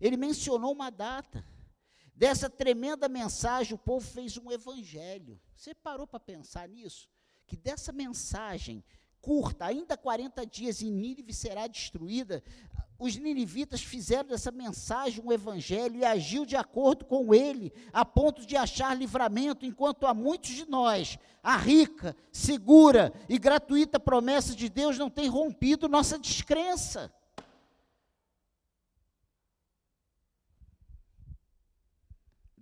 Ele 0.00 0.16
mencionou 0.16 0.72
uma 0.72 0.90
data. 0.90 1.46
Dessa 2.22 2.48
tremenda 2.48 3.08
mensagem, 3.08 3.74
o 3.74 3.78
povo 3.78 4.06
fez 4.06 4.38
um 4.38 4.52
evangelho. 4.52 5.40
Você 5.56 5.74
parou 5.74 6.06
para 6.06 6.20
pensar 6.20 6.68
nisso? 6.68 7.10
Que 7.48 7.56
dessa 7.56 7.90
mensagem 7.90 8.84
curta, 9.20 9.64
ainda 9.64 9.96
40 9.96 10.46
dias, 10.46 10.82
e 10.82 10.88
Nínive 10.88 11.34
será 11.34 11.66
destruída, 11.66 12.40
os 12.96 13.16
ninivitas 13.16 13.82
fizeram 13.82 14.28
dessa 14.28 14.52
mensagem 14.52 15.20
um 15.20 15.32
evangelho 15.32 15.96
e 15.96 16.04
agiu 16.04 16.46
de 16.46 16.54
acordo 16.54 17.04
com 17.06 17.34
ele, 17.34 17.72
a 17.92 18.04
ponto 18.04 18.46
de 18.46 18.56
achar 18.56 18.96
livramento, 18.96 19.66
enquanto 19.66 20.06
a 20.06 20.14
muitos 20.14 20.50
de 20.50 20.70
nós 20.70 21.18
a 21.42 21.56
rica, 21.56 22.16
segura 22.30 23.12
e 23.28 23.36
gratuita 23.36 23.98
promessa 23.98 24.54
de 24.54 24.68
Deus 24.68 24.96
não 24.96 25.10
tem 25.10 25.26
rompido 25.26 25.88
nossa 25.88 26.16
descrença. 26.16 27.12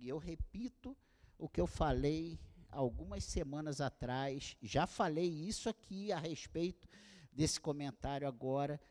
E 0.01 0.09
eu 0.09 0.17
repito 0.17 0.97
o 1.37 1.47
que 1.47 1.61
eu 1.61 1.67
falei 1.67 2.39
algumas 2.71 3.23
semanas 3.23 3.79
atrás, 3.79 4.57
já 4.59 4.87
falei 4.87 5.29
isso 5.29 5.69
aqui 5.69 6.11
a 6.11 6.17
respeito 6.17 6.87
desse 7.31 7.61
comentário 7.61 8.27
agora 8.27 8.81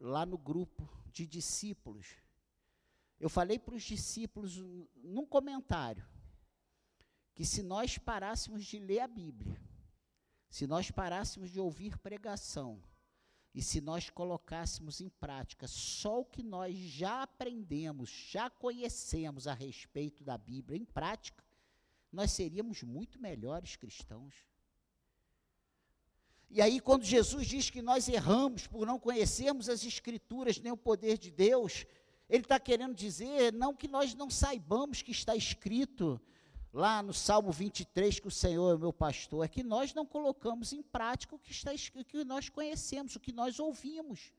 lá 0.00 0.26
no 0.26 0.36
grupo 0.36 0.90
de 1.12 1.28
discípulos. 1.28 2.08
Eu 3.20 3.28
falei 3.28 3.56
para 3.56 3.76
os 3.76 3.84
discípulos 3.84 4.56
num 4.96 5.24
comentário 5.24 6.04
que 7.36 7.44
se 7.44 7.62
nós 7.62 7.96
parássemos 7.96 8.64
de 8.64 8.80
ler 8.80 8.98
a 8.98 9.06
Bíblia, 9.06 9.62
se 10.50 10.66
nós 10.66 10.90
parássemos 10.90 11.50
de 11.50 11.60
ouvir 11.60 11.96
pregação, 11.98 12.82
e 13.54 13.62
se 13.62 13.80
nós 13.80 14.10
colocássemos 14.10 15.00
em 15.00 15.08
prática 15.08 15.66
só 15.66 16.20
o 16.20 16.24
que 16.24 16.42
nós 16.42 16.76
já 16.76 17.22
aprendemos, 17.22 18.10
já 18.10 18.48
conhecemos 18.50 19.46
a 19.46 19.54
respeito 19.54 20.22
da 20.22 20.36
Bíblia 20.36 20.78
em 20.78 20.84
prática, 20.84 21.44
nós 22.12 22.32
seríamos 22.32 22.82
muito 22.82 23.20
melhores 23.20 23.76
cristãos. 23.76 24.34
E 26.50 26.62
aí, 26.62 26.80
quando 26.80 27.04
Jesus 27.04 27.46
diz 27.46 27.68
que 27.68 27.82
nós 27.82 28.08
erramos 28.08 28.66
por 28.66 28.86
não 28.86 28.98
conhecermos 28.98 29.68
as 29.68 29.84
Escrituras 29.84 30.58
nem 30.58 30.72
o 30.72 30.76
poder 30.76 31.18
de 31.18 31.30
Deus, 31.30 31.84
ele 32.28 32.42
está 32.42 32.58
querendo 32.58 32.94
dizer 32.94 33.52
não 33.52 33.74
que 33.74 33.86
nós 33.86 34.14
não 34.14 34.30
saibamos 34.30 35.02
que 35.02 35.10
está 35.10 35.36
escrito 35.36 36.20
lá 36.72 37.02
no 37.02 37.14
Salmo 37.14 37.50
23 37.50 38.20
que 38.20 38.28
o 38.28 38.30
Senhor 38.30 38.70
é 38.70 38.74
o 38.74 38.78
meu 38.78 38.92
pastor, 38.92 39.44
é 39.44 39.48
que 39.48 39.62
nós 39.62 39.94
não 39.94 40.04
colocamos 40.04 40.72
em 40.72 40.82
prática 40.82 41.34
o 41.34 41.38
que 41.38 41.50
está 41.50 41.72
o 41.72 42.04
que 42.04 42.24
nós 42.24 42.48
conhecemos, 42.48 43.16
o 43.16 43.20
que 43.20 43.32
nós 43.32 43.58
ouvimos. 43.58 44.32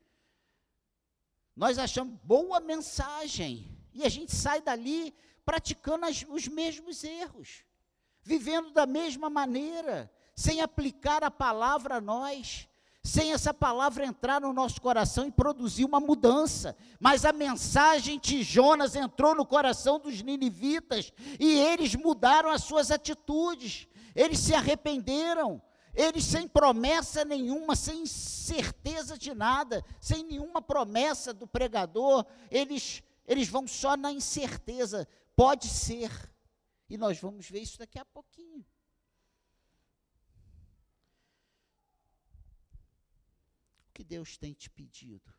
Nós 1.55 1.77
achamos 1.77 2.17
boa 2.23 2.59
mensagem 2.59 3.77
e 3.93 4.05
a 4.05 4.09
gente 4.09 4.33
sai 4.33 4.61
dali 4.61 5.13
praticando 5.43 6.05
as, 6.05 6.23
os 6.29 6.47
mesmos 6.47 7.03
erros, 7.03 7.65
vivendo 8.21 8.71
da 8.71 8.85
mesma 8.85 9.29
maneira, 9.29 10.11
sem 10.35 10.61
aplicar 10.61 11.23
a 11.23 11.31
palavra 11.31 11.95
a 11.95 12.01
nós, 12.01 12.68
sem 13.03 13.31
essa 13.31 13.53
palavra 13.53 14.05
entrar 14.05 14.41
no 14.41 14.51
nosso 14.51 14.81
coração 14.81 15.25
e 15.25 15.31
produzir 15.31 15.85
uma 15.85 15.99
mudança. 15.99 16.75
Mas 16.99 17.25
a 17.25 17.31
mensagem 17.31 18.19
de 18.19 18.43
Jonas 18.43 18.95
entrou 18.95 19.33
no 19.33 19.45
coração 19.45 19.99
dos 19.99 20.21
ninivitas 20.21 21.11
e 21.39 21.57
eles 21.59 21.95
mudaram 21.95 22.49
as 22.49 22.63
suas 22.63 22.91
atitudes, 22.91 23.87
eles 24.15 24.39
se 24.39 24.53
arrependeram. 24.53 25.61
Eles 25.95 26.23
sem 26.23 26.47
promessa 26.47 27.25
nenhuma, 27.25 27.75
sem 27.75 28.05
certeza 28.05 29.17
de 29.17 29.33
nada, 29.33 29.83
sem 29.99 30.23
nenhuma 30.23 30.61
promessa 30.61 31.33
do 31.33 31.47
pregador, 31.47 32.25
eles, 32.51 33.03
eles 33.27 33.49
vão 33.49 33.67
só 33.67 33.97
na 33.97 34.11
incerteza. 34.11 35.07
Pode 35.35 35.67
ser. 35.67 36.11
E 36.89 36.97
nós 36.97 37.19
vamos 37.19 37.49
ver 37.49 37.61
isso 37.61 37.79
daqui 37.79 37.99
a 37.99 38.05
pouquinho. 38.05 38.63
Que 43.99 44.03
Deus 44.05 44.37
tem 44.37 44.53
te 44.53 44.69
pedido? 44.69 45.29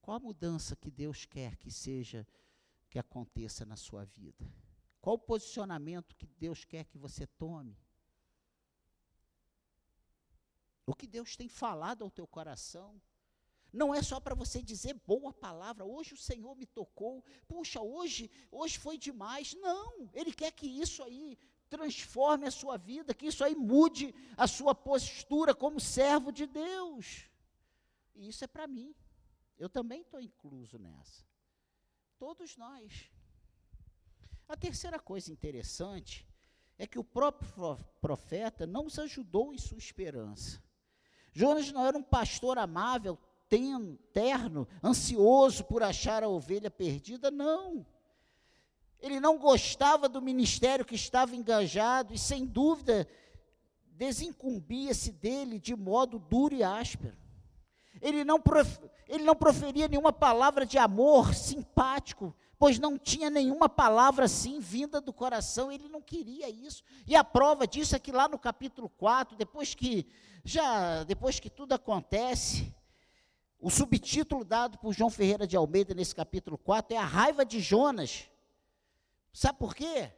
Qual 0.00 0.16
a 0.16 0.20
mudança 0.20 0.74
que 0.74 0.90
Deus 0.90 1.26
quer 1.26 1.56
que 1.56 1.70
seja, 1.70 2.26
que 2.88 2.98
aconteça 2.98 3.66
na 3.66 3.76
sua 3.76 4.06
vida? 4.06 4.50
Qual 4.98 5.16
o 5.16 5.18
posicionamento 5.18 6.16
que 6.16 6.26
Deus 6.26 6.64
quer 6.64 6.86
que 6.86 6.96
você 6.96 7.26
tome? 7.26 7.78
O 10.86 10.94
que 10.94 11.06
Deus 11.06 11.36
tem 11.36 11.50
falado 11.50 12.02
ao 12.02 12.10
teu 12.10 12.26
coração? 12.26 12.98
Não 13.70 13.94
é 13.94 14.02
só 14.02 14.18
para 14.18 14.34
você 14.34 14.62
dizer 14.62 14.94
boa 15.06 15.34
palavra, 15.34 15.84
hoje 15.84 16.14
o 16.14 16.16
Senhor 16.16 16.56
me 16.56 16.64
tocou, 16.64 17.22
puxa, 17.46 17.82
hoje, 17.82 18.30
hoje 18.50 18.78
foi 18.78 18.96
demais. 18.96 19.52
Não, 19.52 20.08
Ele 20.14 20.32
quer 20.32 20.50
que 20.50 20.66
isso 20.66 21.02
aí 21.02 21.36
transforme 21.70 22.46
a 22.46 22.50
sua 22.50 22.76
vida, 22.76 23.14
que 23.14 23.26
isso 23.26 23.44
aí 23.44 23.54
mude 23.54 24.12
a 24.36 24.46
sua 24.46 24.74
postura 24.74 25.54
como 25.54 25.80
servo 25.80 26.32
de 26.32 26.46
Deus. 26.46 27.30
E 28.14 28.28
isso 28.28 28.44
é 28.44 28.48
para 28.48 28.66
mim. 28.66 28.94
Eu 29.56 29.68
também 29.68 30.02
estou 30.02 30.20
incluso 30.20 30.78
nessa. 30.78 31.24
Todos 32.18 32.56
nós. 32.56 33.10
A 34.48 34.56
terceira 34.56 34.98
coisa 34.98 35.30
interessante 35.30 36.26
é 36.76 36.86
que 36.86 36.98
o 36.98 37.04
próprio 37.04 37.78
profeta 38.00 38.66
não 38.66 38.86
os 38.86 38.98
ajudou 38.98 39.54
em 39.54 39.58
sua 39.58 39.78
esperança. 39.78 40.62
Jonas 41.32 41.70
não 41.70 41.86
era 41.86 41.96
um 41.96 42.02
pastor 42.02 42.58
amável, 42.58 43.16
terno, 44.12 44.66
ansioso 44.82 45.64
por 45.64 45.82
achar 45.82 46.24
a 46.24 46.28
ovelha 46.28 46.70
perdida, 46.70 47.30
não. 47.30 47.86
Ele 49.00 49.18
não 49.18 49.38
gostava 49.38 50.08
do 50.08 50.20
ministério 50.20 50.84
que 50.84 50.94
estava 50.94 51.34
engajado 51.34 52.12
e, 52.12 52.18
sem 52.18 52.44
dúvida, 52.44 53.08
desincumbia-se 53.86 55.12
dele 55.12 55.58
de 55.58 55.74
modo 55.74 56.18
duro 56.18 56.54
e 56.54 56.62
áspero. 56.62 57.16
Ele 58.00 58.24
não, 58.24 58.42
ele 59.08 59.24
não 59.24 59.36
proferia 59.36 59.88
nenhuma 59.88 60.12
palavra 60.12 60.64
de 60.64 60.78
amor 60.78 61.34
simpático, 61.34 62.34
pois 62.58 62.78
não 62.78 62.98
tinha 62.98 63.28
nenhuma 63.28 63.68
palavra 63.68 64.24
assim 64.24 64.58
vinda 64.58 65.00
do 65.00 65.12
coração, 65.12 65.70
ele 65.70 65.88
não 65.88 66.00
queria 66.00 66.48
isso. 66.48 66.82
E 67.06 67.14
a 67.14 67.22
prova 67.22 67.66
disso 67.66 67.94
é 67.94 67.98
que 67.98 68.12
lá 68.12 68.26
no 68.26 68.38
capítulo 68.38 68.88
4, 68.88 69.36
depois 69.36 69.74
que 69.74 70.06
já 70.42 71.04
depois 71.04 71.38
que 71.38 71.50
tudo 71.50 71.74
acontece, 71.74 72.74
o 73.58 73.68
subtítulo 73.68 74.42
dado 74.42 74.78
por 74.78 74.94
João 74.94 75.10
Ferreira 75.10 75.46
de 75.46 75.56
Almeida 75.56 75.92
nesse 75.92 76.14
capítulo 76.14 76.56
4 76.56 76.96
é 76.96 76.98
a 76.98 77.04
raiva 77.04 77.44
de 77.44 77.60
Jonas. 77.60 78.29
Sabe 79.32 79.58
por 79.58 79.74
quê? 79.74 80.12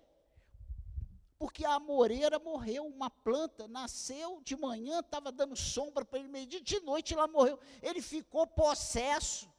Porque 1.38 1.64
a 1.64 1.74
amoreira 1.74 2.38
morreu, 2.38 2.86
uma 2.86 3.10
planta 3.10 3.66
nasceu 3.66 4.40
de 4.42 4.56
manhã, 4.56 5.00
estava 5.00 5.32
dando 5.32 5.56
sombra 5.56 6.04
para 6.04 6.20
ele 6.20 6.28
meio-dia, 6.28 6.60
de 6.60 6.78
noite 6.80 7.14
ela 7.14 7.26
morreu. 7.26 7.58
Ele 7.82 8.00
ficou 8.00 8.46
possesso. 8.46 9.52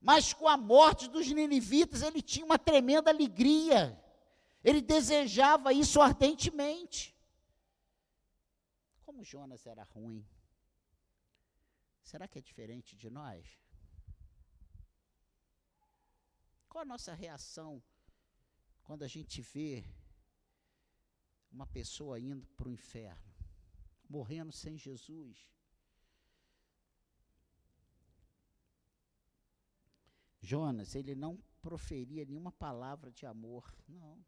Mas 0.00 0.32
com 0.32 0.48
a 0.48 0.56
morte 0.56 1.08
dos 1.08 1.28
ninivitas, 1.28 2.00
ele 2.00 2.22
tinha 2.22 2.46
uma 2.46 2.58
tremenda 2.58 3.10
alegria. 3.10 4.02
Ele 4.64 4.80
desejava 4.80 5.74
isso 5.74 6.00
ardentemente. 6.00 7.14
Como 9.02 9.22
Jonas 9.22 9.66
era 9.66 9.82
ruim. 9.82 10.26
Será 12.02 12.26
que 12.26 12.38
é 12.38 12.42
diferente 12.42 12.96
de 12.96 13.10
nós? 13.10 13.46
Qual 16.66 16.80
a 16.80 16.86
nossa 16.86 17.12
reação 17.12 17.82
quando 18.90 19.04
a 19.04 19.06
gente 19.06 19.40
vê 19.40 19.84
uma 21.48 21.64
pessoa 21.64 22.18
indo 22.18 22.44
para 22.56 22.66
o 22.66 22.72
inferno, 22.72 23.32
morrendo 24.08 24.50
sem 24.50 24.76
Jesus? 24.76 25.46
Jonas, 30.40 30.96
ele 30.96 31.14
não 31.14 31.38
proferia 31.62 32.24
nenhuma 32.24 32.50
palavra 32.50 33.12
de 33.12 33.24
amor, 33.24 33.72
não. 33.86 34.18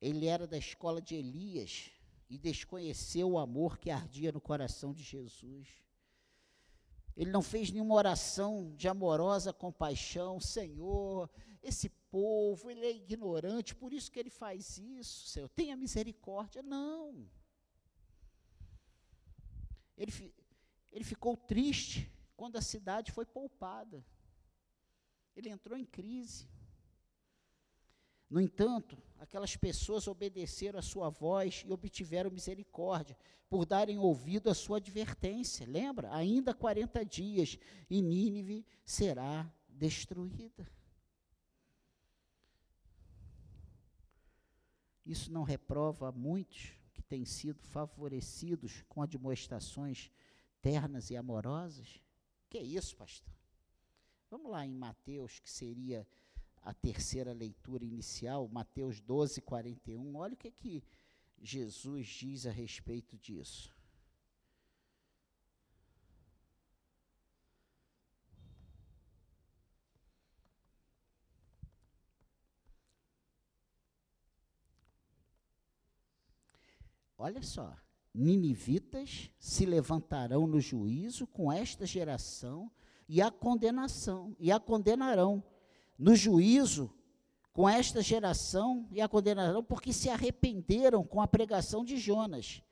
Ele 0.00 0.26
era 0.26 0.46
da 0.46 0.56
escola 0.56 1.02
de 1.02 1.16
Elias 1.16 1.90
e 2.28 2.38
desconheceu 2.38 3.32
o 3.32 3.38
amor 3.40 3.76
que 3.78 3.90
ardia 3.90 4.30
no 4.30 4.40
coração 4.40 4.94
de 4.94 5.02
Jesus. 5.02 5.66
Ele 7.16 7.32
não 7.32 7.42
fez 7.42 7.72
nenhuma 7.72 7.96
oração 7.96 8.72
de 8.76 8.86
amorosa 8.86 9.52
compaixão, 9.52 10.38
Senhor, 10.38 11.28
esse 11.60 11.90
povo, 12.10 12.70
ele 12.70 12.84
é 12.84 12.90
ignorante, 12.90 13.74
por 13.74 13.92
isso 13.92 14.10
que 14.10 14.18
ele 14.18 14.30
faz 14.30 14.78
isso, 14.78 15.28
Senhor, 15.28 15.48
tenha 15.48 15.76
misericórdia. 15.76 16.62
Não. 16.62 17.28
Ele, 19.96 20.34
ele 20.90 21.04
ficou 21.04 21.36
triste 21.36 22.10
quando 22.36 22.56
a 22.56 22.62
cidade 22.62 23.12
foi 23.12 23.26
poupada. 23.26 24.04
Ele 25.36 25.48
entrou 25.48 25.78
em 25.78 25.84
crise. 25.84 26.48
No 28.28 28.40
entanto, 28.40 28.96
aquelas 29.18 29.56
pessoas 29.56 30.06
obedeceram 30.06 30.78
a 30.78 30.82
sua 30.82 31.10
voz 31.10 31.64
e 31.66 31.72
obtiveram 31.72 32.30
misericórdia, 32.30 33.16
por 33.48 33.66
darem 33.66 33.98
ouvido 33.98 34.48
à 34.48 34.54
sua 34.54 34.76
advertência. 34.76 35.66
Lembra? 35.66 36.14
Ainda 36.14 36.54
40 36.54 37.04
dias 37.04 37.58
e 37.90 38.00
Nínive 38.00 38.64
será 38.84 39.52
destruída. 39.68 40.70
Isso 45.04 45.32
não 45.32 45.42
reprova 45.42 46.12
muitos 46.12 46.72
que 46.92 47.02
têm 47.02 47.24
sido 47.24 47.62
favorecidos 47.62 48.84
com 48.88 49.02
admoestações 49.02 50.10
ternas 50.60 51.10
e 51.10 51.16
amorosas? 51.16 52.00
Que 52.48 52.58
é 52.58 52.62
isso, 52.62 52.96
pastor? 52.96 53.32
Vamos 54.30 54.50
lá 54.50 54.64
em 54.64 54.74
Mateus, 54.74 55.40
que 55.40 55.50
seria 55.50 56.06
a 56.62 56.74
terceira 56.74 57.32
leitura 57.32 57.84
inicial, 57.84 58.48
Mateus 58.48 59.00
12, 59.00 59.40
41. 59.40 60.16
Olha 60.16 60.34
o 60.34 60.36
que, 60.36 60.48
é 60.48 60.52
que 60.52 60.84
Jesus 61.40 62.06
diz 62.06 62.46
a 62.46 62.50
respeito 62.50 63.16
disso. 63.16 63.74
Olha 77.22 77.42
só, 77.42 77.76
ninivitas 78.14 79.30
se 79.38 79.66
levantarão 79.66 80.46
no 80.46 80.58
juízo 80.58 81.26
com 81.26 81.52
esta 81.52 81.84
geração 81.84 82.72
e 83.06 83.20
a 83.20 83.30
condenação, 83.30 84.34
e 84.40 84.50
a 84.50 84.58
condenarão 84.58 85.44
no 85.98 86.16
juízo 86.16 86.90
com 87.52 87.68
esta 87.68 88.00
geração 88.00 88.88
e 88.90 89.02
a 89.02 89.08
condenarão, 89.08 89.62
porque 89.62 89.92
se 89.92 90.08
arrependeram 90.08 91.04
com 91.04 91.20
a 91.20 91.28
pregação 91.28 91.84
de 91.84 91.98
Jonas. 91.98 92.62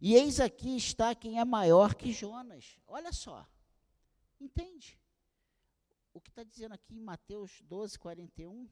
E 0.00 0.14
eis 0.14 0.40
aqui 0.40 0.74
está 0.74 1.14
quem 1.14 1.38
é 1.38 1.44
maior 1.44 1.94
que 1.94 2.10
Jonas. 2.10 2.80
Olha 2.86 3.12
só, 3.12 3.46
entende? 4.40 4.98
O 6.14 6.20
que 6.20 6.30
está 6.30 6.42
dizendo 6.42 6.72
aqui 6.72 6.96
em 6.96 7.02
Mateus 7.02 7.60
12, 7.68 7.98
41? 7.98 8.66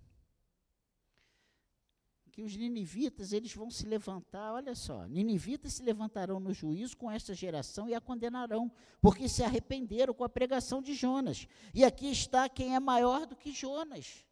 Que 2.36 2.42
os 2.42 2.54
ninivitas, 2.54 3.32
eles 3.32 3.54
vão 3.54 3.70
se 3.70 3.86
levantar, 3.86 4.52
olha 4.52 4.74
só, 4.74 5.06
ninivitas 5.06 5.72
se 5.72 5.82
levantarão 5.82 6.38
no 6.38 6.52
juízo 6.52 6.94
com 6.94 7.10
esta 7.10 7.32
geração 7.32 7.88
e 7.88 7.94
a 7.94 8.00
condenarão, 8.00 8.70
porque 9.00 9.26
se 9.26 9.42
arrependeram 9.42 10.12
com 10.12 10.22
a 10.22 10.28
pregação 10.28 10.82
de 10.82 10.92
Jonas. 10.92 11.48
E 11.72 11.82
aqui 11.82 12.10
está 12.10 12.46
quem 12.46 12.74
é 12.74 12.78
maior 12.78 13.26
do 13.26 13.34
que 13.34 13.52
Jonas 13.52 14.26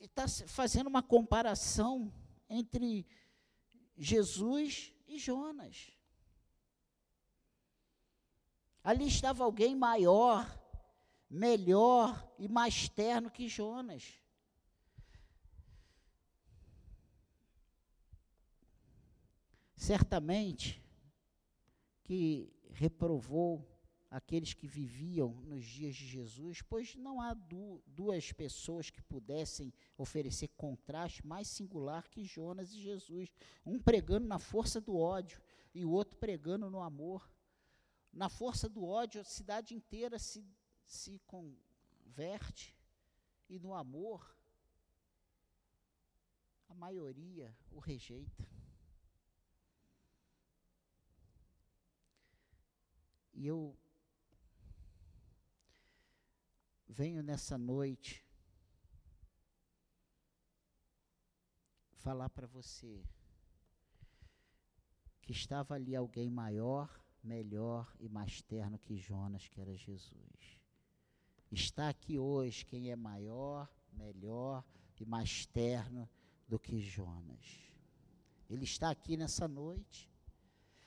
está 0.00 0.26
fazendo 0.46 0.86
uma 0.86 1.02
comparação 1.02 2.12
entre 2.48 3.06
Jesus 3.96 4.92
e 5.06 5.18
Jonas. 5.18 5.90
Ali 8.82 9.06
estava 9.06 9.44
alguém 9.44 9.74
maior, 9.74 10.46
melhor 11.28 12.32
e 12.38 12.48
mais 12.48 12.88
terno 12.88 13.30
que 13.30 13.48
Jonas. 13.48 14.14
Certamente 19.78 20.82
que 22.02 22.52
reprovou 22.72 23.64
aqueles 24.10 24.52
que 24.52 24.66
viviam 24.66 25.32
nos 25.42 25.64
dias 25.64 25.94
de 25.94 26.04
Jesus, 26.04 26.60
pois 26.62 26.96
não 26.96 27.20
há 27.20 27.32
du 27.32 27.80
duas 27.86 28.32
pessoas 28.32 28.90
que 28.90 29.00
pudessem 29.00 29.72
oferecer 29.96 30.48
contraste 30.56 31.24
mais 31.24 31.46
singular 31.46 32.08
que 32.08 32.24
Jonas 32.24 32.72
e 32.72 32.80
Jesus, 32.80 33.30
um 33.64 33.78
pregando 33.78 34.26
na 34.26 34.40
força 34.40 34.80
do 34.80 34.96
ódio 34.96 35.40
e 35.72 35.84
o 35.84 35.90
outro 35.92 36.18
pregando 36.18 36.68
no 36.68 36.82
amor. 36.82 37.30
Na 38.12 38.28
força 38.28 38.68
do 38.68 38.84
ódio, 38.84 39.20
a 39.20 39.24
cidade 39.24 39.74
inteira 39.74 40.18
se, 40.18 40.44
se 40.86 41.20
converte, 41.20 42.76
e 43.48 43.60
no 43.60 43.74
amor, 43.74 44.36
a 46.68 46.74
maioria 46.74 47.56
o 47.70 47.78
rejeita. 47.78 48.57
E 53.38 53.46
eu 53.46 53.78
venho 56.88 57.22
nessa 57.22 57.56
noite 57.56 58.26
falar 61.98 62.30
para 62.30 62.48
você 62.48 63.06
que 65.22 65.30
estava 65.30 65.74
ali 65.74 65.94
alguém 65.94 66.28
maior, 66.28 67.00
melhor 67.22 67.94
e 68.00 68.08
mais 68.08 68.42
terno 68.42 68.76
que 68.76 68.96
Jonas, 68.96 69.46
que 69.46 69.60
era 69.60 69.76
Jesus. 69.76 70.58
Está 71.52 71.90
aqui 71.90 72.18
hoje 72.18 72.66
quem 72.66 72.90
é 72.90 72.96
maior, 72.96 73.72
melhor 73.92 74.64
e 74.98 75.06
mais 75.06 75.46
terno 75.46 76.10
do 76.48 76.58
que 76.58 76.80
Jonas. 76.80 77.72
Ele 78.50 78.64
está 78.64 78.90
aqui 78.90 79.16
nessa 79.16 79.46
noite. 79.46 80.10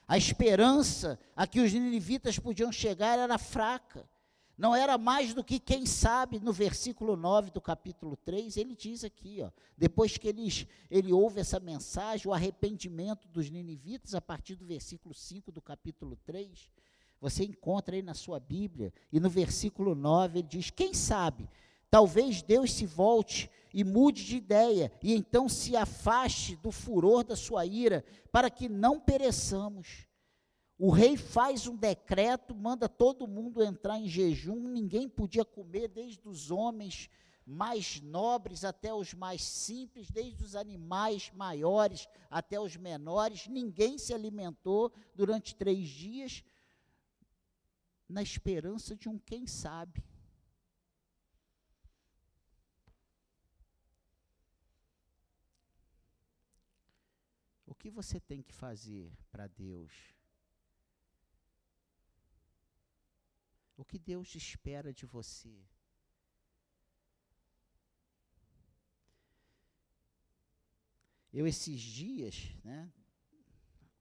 A 0.06 0.18
esperança 0.18 1.18
a 1.34 1.46
que 1.46 1.60
os 1.60 1.72
ninivitas 1.72 2.38
podiam 2.38 2.70
chegar 2.70 3.18
era 3.18 3.38
fraca. 3.38 4.08
Não 4.56 4.76
era 4.76 4.98
mais 4.98 5.32
do 5.34 5.42
que 5.42 5.58
quem 5.58 5.86
sabe, 5.86 6.38
no 6.38 6.52
versículo 6.52 7.16
9 7.16 7.50
do 7.50 7.60
capítulo 7.60 8.16
3, 8.16 8.56
ele 8.58 8.76
diz 8.76 9.02
aqui, 9.02 9.40
ó, 9.42 9.50
depois 9.76 10.18
que 10.18 10.28
eles, 10.28 10.66
ele 10.90 11.12
ouve 11.12 11.40
essa 11.40 11.58
mensagem, 11.58 12.28
o 12.28 12.34
arrependimento 12.34 13.26
dos 13.28 13.50
ninivitas, 13.50 14.14
a 14.14 14.20
partir 14.20 14.54
do 14.54 14.64
versículo 14.64 15.14
5 15.14 15.50
do 15.50 15.60
capítulo 15.60 16.16
3, 16.26 16.70
você 17.20 17.44
encontra 17.44 17.96
aí 17.96 18.02
na 18.02 18.14
sua 18.14 18.38
Bíblia, 18.38 18.92
e 19.12 19.18
no 19.18 19.30
versículo 19.30 19.94
9 19.94 20.40
ele 20.40 20.48
diz: 20.48 20.70
Quem 20.70 20.92
sabe, 20.92 21.48
talvez 21.90 22.42
Deus 22.42 22.72
se 22.72 22.84
volte 22.84 23.48
e 23.72 23.84
mude 23.84 24.24
de 24.24 24.36
ideia, 24.36 24.92
e 25.02 25.14
então 25.14 25.48
se 25.48 25.76
afaste 25.76 26.56
do 26.56 26.70
furor 26.70 27.24
da 27.24 27.36
sua 27.36 27.64
ira, 27.64 28.04
para 28.30 28.50
que 28.50 28.68
não 28.68 29.00
pereçamos. 29.00 30.06
O 30.78 30.90
rei 30.90 31.16
faz 31.16 31.66
um 31.66 31.76
decreto, 31.76 32.54
manda 32.54 32.88
todo 32.88 33.28
mundo 33.28 33.62
entrar 33.62 33.98
em 33.98 34.08
jejum, 34.08 34.68
ninguém 34.68 35.08
podia 35.08 35.44
comer, 35.44 35.88
desde 35.88 36.28
os 36.28 36.50
homens 36.50 37.08
mais 37.46 38.00
nobres 38.00 38.64
até 38.64 38.94
os 38.94 39.14
mais 39.14 39.42
simples, 39.42 40.10
desde 40.10 40.42
os 40.44 40.54
animais 40.54 41.30
maiores 41.34 42.08
até 42.30 42.60
os 42.60 42.76
menores, 42.76 43.46
ninguém 43.48 43.98
se 43.98 44.14
alimentou 44.14 44.92
durante 45.14 45.54
três 45.54 45.88
dias, 45.88 46.44
na 48.08 48.22
esperança 48.22 48.94
de 48.94 49.08
um 49.08 49.18
quem 49.18 49.46
sabe. 49.46 50.02
O 57.66 57.71
que 57.82 57.90
você 57.90 58.20
tem 58.20 58.40
que 58.40 58.52
fazer 58.52 59.12
para 59.28 59.48
Deus? 59.48 60.14
O 63.76 63.84
que 63.84 63.98
Deus 63.98 64.36
espera 64.36 64.94
de 64.94 65.04
você? 65.04 65.66
Eu 71.32 71.44
esses 71.44 71.80
dias, 71.80 72.54
né, 72.62 72.92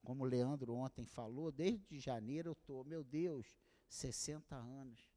como 0.04 0.26
o 0.26 0.28
Leandro 0.28 0.76
ontem 0.76 1.08
falou, 1.08 1.52
desde 1.52 2.00
janeiro 2.00 2.50
eu 2.50 2.54
estou, 2.54 2.84
meu 2.84 3.04
Deus, 3.04 3.58
60 3.88 4.56
anos. 4.56 5.10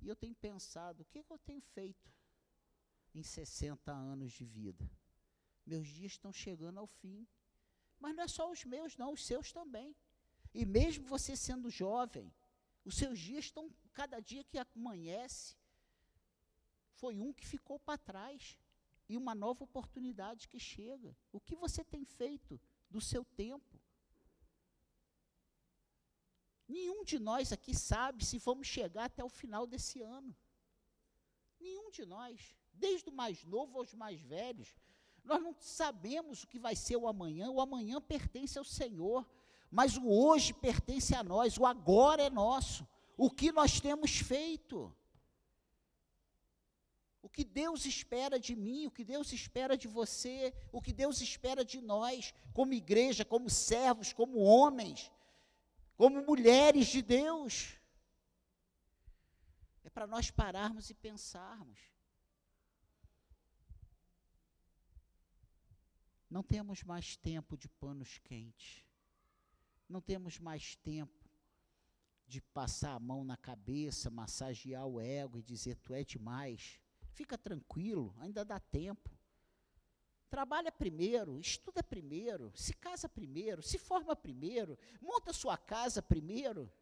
E 0.00 0.06
eu 0.06 0.14
tenho 0.14 0.36
pensado, 0.36 1.02
o 1.02 1.06
que, 1.06 1.24
que 1.24 1.32
eu 1.32 1.38
tenho 1.40 1.60
feito 1.60 2.12
em 3.12 3.24
60 3.24 3.90
anos 3.90 4.30
de 4.30 4.44
vida? 4.44 4.88
Meus 5.64 5.88
dias 5.88 6.12
estão 6.12 6.32
chegando 6.32 6.78
ao 6.78 6.86
fim. 6.86 7.26
Mas 7.98 8.14
não 8.14 8.24
é 8.24 8.28
só 8.28 8.50
os 8.50 8.64
meus, 8.64 8.96
não, 8.96 9.12
os 9.12 9.24
seus 9.24 9.52
também. 9.52 9.94
E 10.52 10.66
mesmo 10.66 11.06
você 11.06 11.36
sendo 11.36 11.70
jovem, 11.70 12.32
os 12.84 12.96
seus 12.96 13.18
dias 13.18 13.46
estão, 13.46 13.72
cada 13.92 14.20
dia 14.20 14.44
que 14.44 14.58
amanhece, 14.58 15.56
foi 16.94 17.18
um 17.18 17.32
que 17.32 17.46
ficou 17.46 17.78
para 17.78 17.98
trás 17.98 18.58
e 19.08 19.16
uma 19.16 19.34
nova 19.34 19.64
oportunidade 19.64 20.48
que 20.48 20.58
chega. 20.58 21.16
O 21.32 21.40
que 21.40 21.54
você 21.54 21.84
tem 21.84 22.04
feito 22.04 22.60
do 22.90 23.00
seu 23.00 23.24
tempo? 23.24 23.80
Nenhum 26.68 27.04
de 27.04 27.18
nós 27.18 27.52
aqui 27.52 27.74
sabe 27.74 28.24
se 28.24 28.38
vamos 28.38 28.66
chegar 28.66 29.04
até 29.04 29.22
o 29.22 29.28
final 29.28 29.66
desse 29.66 30.00
ano. 30.00 30.34
Nenhum 31.60 31.90
de 31.90 32.04
nós, 32.04 32.56
desde 32.72 33.08
o 33.10 33.12
mais 33.12 33.44
novo 33.44 33.78
aos 33.78 33.92
mais 33.94 34.20
velhos. 34.20 34.74
Nós 35.24 35.40
não 35.42 35.54
sabemos 35.58 36.42
o 36.42 36.48
que 36.48 36.58
vai 36.58 36.74
ser 36.74 36.96
o 36.96 37.06
amanhã, 37.06 37.50
o 37.50 37.60
amanhã 37.60 38.00
pertence 38.00 38.58
ao 38.58 38.64
Senhor. 38.64 39.26
Mas 39.70 39.96
o 39.96 40.06
hoje 40.06 40.52
pertence 40.52 41.14
a 41.14 41.22
nós, 41.22 41.56
o 41.56 41.64
agora 41.64 42.22
é 42.22 42.30
nosso. 42.30 42.86
O 43.16 43.30
que 43.30 43.50
nós 43.52 43.80
temos 43.80 44.18
feito? 44.18 44.94
O 47.22 47.28
que 47.28 47.44
Deus 47.44 47.86
espera 47.86 48.38
de 48.38 48.54
mim, 48.56 48.86
o 48.86 48.90
que 48.90 49.04
Deus 49.04 49.32
espera 49.32 49.76
de 49.76 49.86
você, 49.86 50.52
o 50.72 50.82
que 50.82 50.92
Deus 50.92 51.20
espera 51.20 51.64
de 51.64 51.80
nós, 51.80 52.34
como 52.52 52.74
igreja, 52.74 53.24
como 53.24 53.48
servos, 53.48 54.12
como 54.12 54.40
homens, 54.40 55.10
como 55.96 56.20
mulheres 56.26 56.88
de 56.88 57.00
Deus. 57.00 57.78
É 59.84 59.88
para 59.88 60.06
nós 60.06 60.30
pararmos 60.30 60.90
e 60.90 60.94
pensarmos. 60.94 61.91
Não 66.32 66.42
temos 66.42 66.82
mais 66.82 67.14
tempo 67.14 67.58
de 67.58 67.68
panos 67.68 68.16
quentes. 68.16 68.86
Não 69.86 70.00
temos 70.00 70.38
mais 70.38 70.74
tempo 70.76 71.28
de 72.26 72.40
passar 72.40 72.94
a 72.94 72.98
mão 72.98 73.22
na 73.22 73.36
cabeça, 73.36 74.08
massagear 74.08 74.86
o 74.86 74.98
ego 74.98 75.38
e 75.38 75.42
dizer 75.42 75.76
tu 75.76 75.92
é 75.92 76.02
demais. 76.02 76.80
Fica 77.10 77.36
tranquilo, 77.36 78.14
ainda 78.18 78.46
dá 78.46 78.58
tempo. 78.58 79.10
Trabalha 80.30 80.72
primeiro, 80.72 81.38
estuda 81.38 81.82
primeiro, 81.82 82.50
se 82.56 82.72
casa 82.72 83.10
primeiro, 83.10 83.62
se 83.62 83.76
forma 83.76 84.16
primeiro, 84.16 84.78
monta 85.02 85.34
sua 85.34 85.58
casa 85.58 86.00
primeiro. 86.00 86.72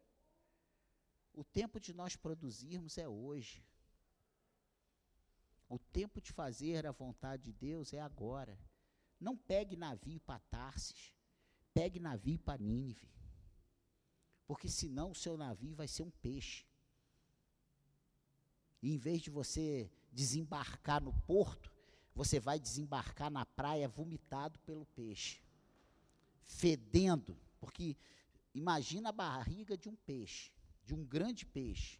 O 1.33 1.43
tempo 1.43 1.77
de 1.77 1.93
nós 1.93 2.15
produzirmos 2.15 2.97
é 2.97 3.05
hoje. 3.05 3.61
O 5.67 5.77
tempo 5.77 6.21
de 6.21 6.31
fazer 6.31 6.87
a 6.87 6.93
vontade 6.93 7.43
de 7.43 7.51
Deus 7.51 7.91
é 7.91 7.99
agora. 7.99 8.57
Não 9.21 9.37
pegue 9.37 9.77
navio 9.77 10.19
para 10.19 10.39
Tarsis 10.39 11.13
pegue 11.73 11.99
navio 11.99 12.39
para 12.39 12.61
Nínive. 12.61 13.09
Porque 14.45 14.67
senão 14.67 15.11
o 15.11 15.15
seu 15.15 15.37
navio 15.37 15.75
vai 15.75 15.87
ser 15.87 16.03
um 16.03 16.11
peixe. 16.11 16.65
E 18.81 18.93
em 18.93 18.97
vez 18.97 19.21
de 19.21 19.29
você 19.29 19.89
desembarcar 20.11 21.01
no 21.01 21.13
porto, 21.21 21.71
você 22.13 22.39
vai 22.39 22.59
desembarcar 22.59 23.31
na 23.31 23.45
praia 23.45 23.87
vomitado 23.87 24.59
pelo 24.59 24.85
peixe. 24.87 25.41
Fedendo, 26.43 27.37
porque 27.59 27.95
imagina 28.53 29.09
a 29.09 29.13
barriga 29.13 29.77
de 29.77 29.87
um 29.87 29.95
peixe, 29.95 30.51
de 30.83 30.93
um 30.93 31.05
grande 31.05 31.45
peixe. 31.45 31.99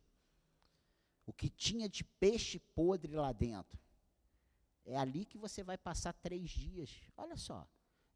O 1.26 1.32
que 1.32 1.50
tinha 1.50 1.88
de 1.88 2.04
peixe 2.04 2.60
podre 2.60 3.14
lá 3.14 3.32
dentro. 3.32 3.81
É 4.86 4.98
ali 4.98 5.26
que 5.26 5.38
você 5.38 5.64
vai 5.64 5.78
passar 5.78 6.14
três 6.14 6.50
dias. 6.50 7.02
Olha 7.16 7.38
só, 7.38 7.68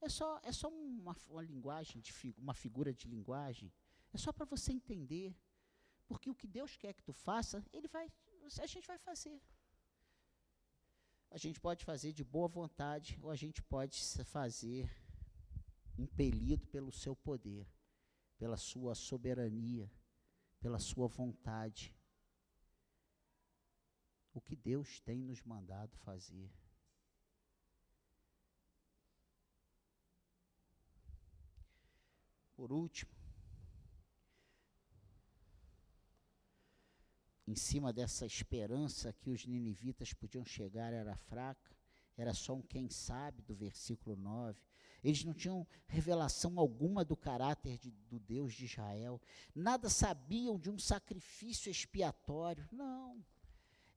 é 0.02 0.10
só, 0.10 0.40
é 0.44 0.52
só 0.52 0.70
uma, 0.70 1.16
uma 1.28 1.42
linguagem, 1.42 2.02
de, 2.02 2.14
uma 2.38 2.54
figura 2.54 2.94
de 2.94 3.08
linguagem. 3.08 3.72
É 4.14 4.18
só 4.18 4.32
para 4.32 4.46
você 4.46 4.72
entender. 4.72 5.36
Porque 6.08 6.30
o 6.30 6.36
que 6.36 6.48
Deus 6.48 6.78
quer 6.78 6.94
que 6.94 7.04
tu 7.04 7.14
faça, 7.14 7.66
Ele 7.74 7.88
vai, 7.88 8.12
a 8.60 8.68
gente 8.68 8.86
vai 8.86 8.98
fazer. 8.98 9.42
A 11.32 11.38
gente 11.38 11.60
pode 11.60 11.84
fazer 11.84 12.14
de 12.14 12.24
boa 12.24 12.48
vontade, 12.48 13.20
ou 13.22 13.32
a 13.32 13.36
gente 13.36 13.62
pode 13.62 14.00
fazer 14.26 14.90
impelido 15.98 16.68
pelo 16.68 16.92
seu 16.92 17.16
poder, 17.16 17.68
pela 18.38 18.58
sua 18.58 18.94
soberania, 18.94 19.92
pela 20.60 20.80
sua 20.80 21.08
vontade. 21.08 21.94
O 24.36 24.42
que 24.42 24.54
Deus 24.54 25.00
tem 25.00 25.18
nos 25.18 25.42
mandado 25.44 25.96
fazer. 26.00 26.52
Por 32.54 32.74
último, 32.74 33.12
em 37.48 37.56
cima 37.56 37.94
dessa 37.94 38.26
esperança 38.26 39.14
que 39.14 39.30
os 39.30 39.46
ninivitas 39.46 40.12
podiam 40.12 40.44
chegar 40.44 40.92
era 40.92 41.16
fraca, 41.16 41.74
era 42.18 42.34
só 42.34 42.56
um 42.56 42.62
quem 42.62 42.90
sabe 42.90 43.42
do 43.42 43.56
versículo 43.56 44.18
9. 44.18 44.62
Eles 45.02 45.24
não 45.24 45.34
tinham 45.34 45.66
revelação 45.88 46.60
alguma 46.60 47.06
do 47.06 47.16
caráter 47.16 47.78
de, 47.78 47.90
do 47.92 48.20
Deus 48.20 48.54
de 48.54 48.66
Israel, 48.66 49.22
nada 49.54 49.90
sabiam 49.90 50.60
de 50.60 50.70
um 50.70 50.78
sacrifício 50.78 51.72
expiatório, 51.72 52.68
não. 52.70 53.24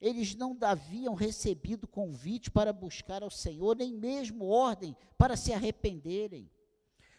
Eles 0.01 0.33
não 0.33 0.57
haviam 0.61 1.13
recebido 1.13 1.87
convite 1.87 2.49
para 2.49 2.71
buscar 2.71 3.21
ao 3.21 3.29
Senhor, 3.29 3.75
nem 3.75 3.93
mesmo 3.93 4.45
ordem 4.45 4.95
para 5.17 5.35
se 5.35 5.51
arrependerem. 5.51 6.49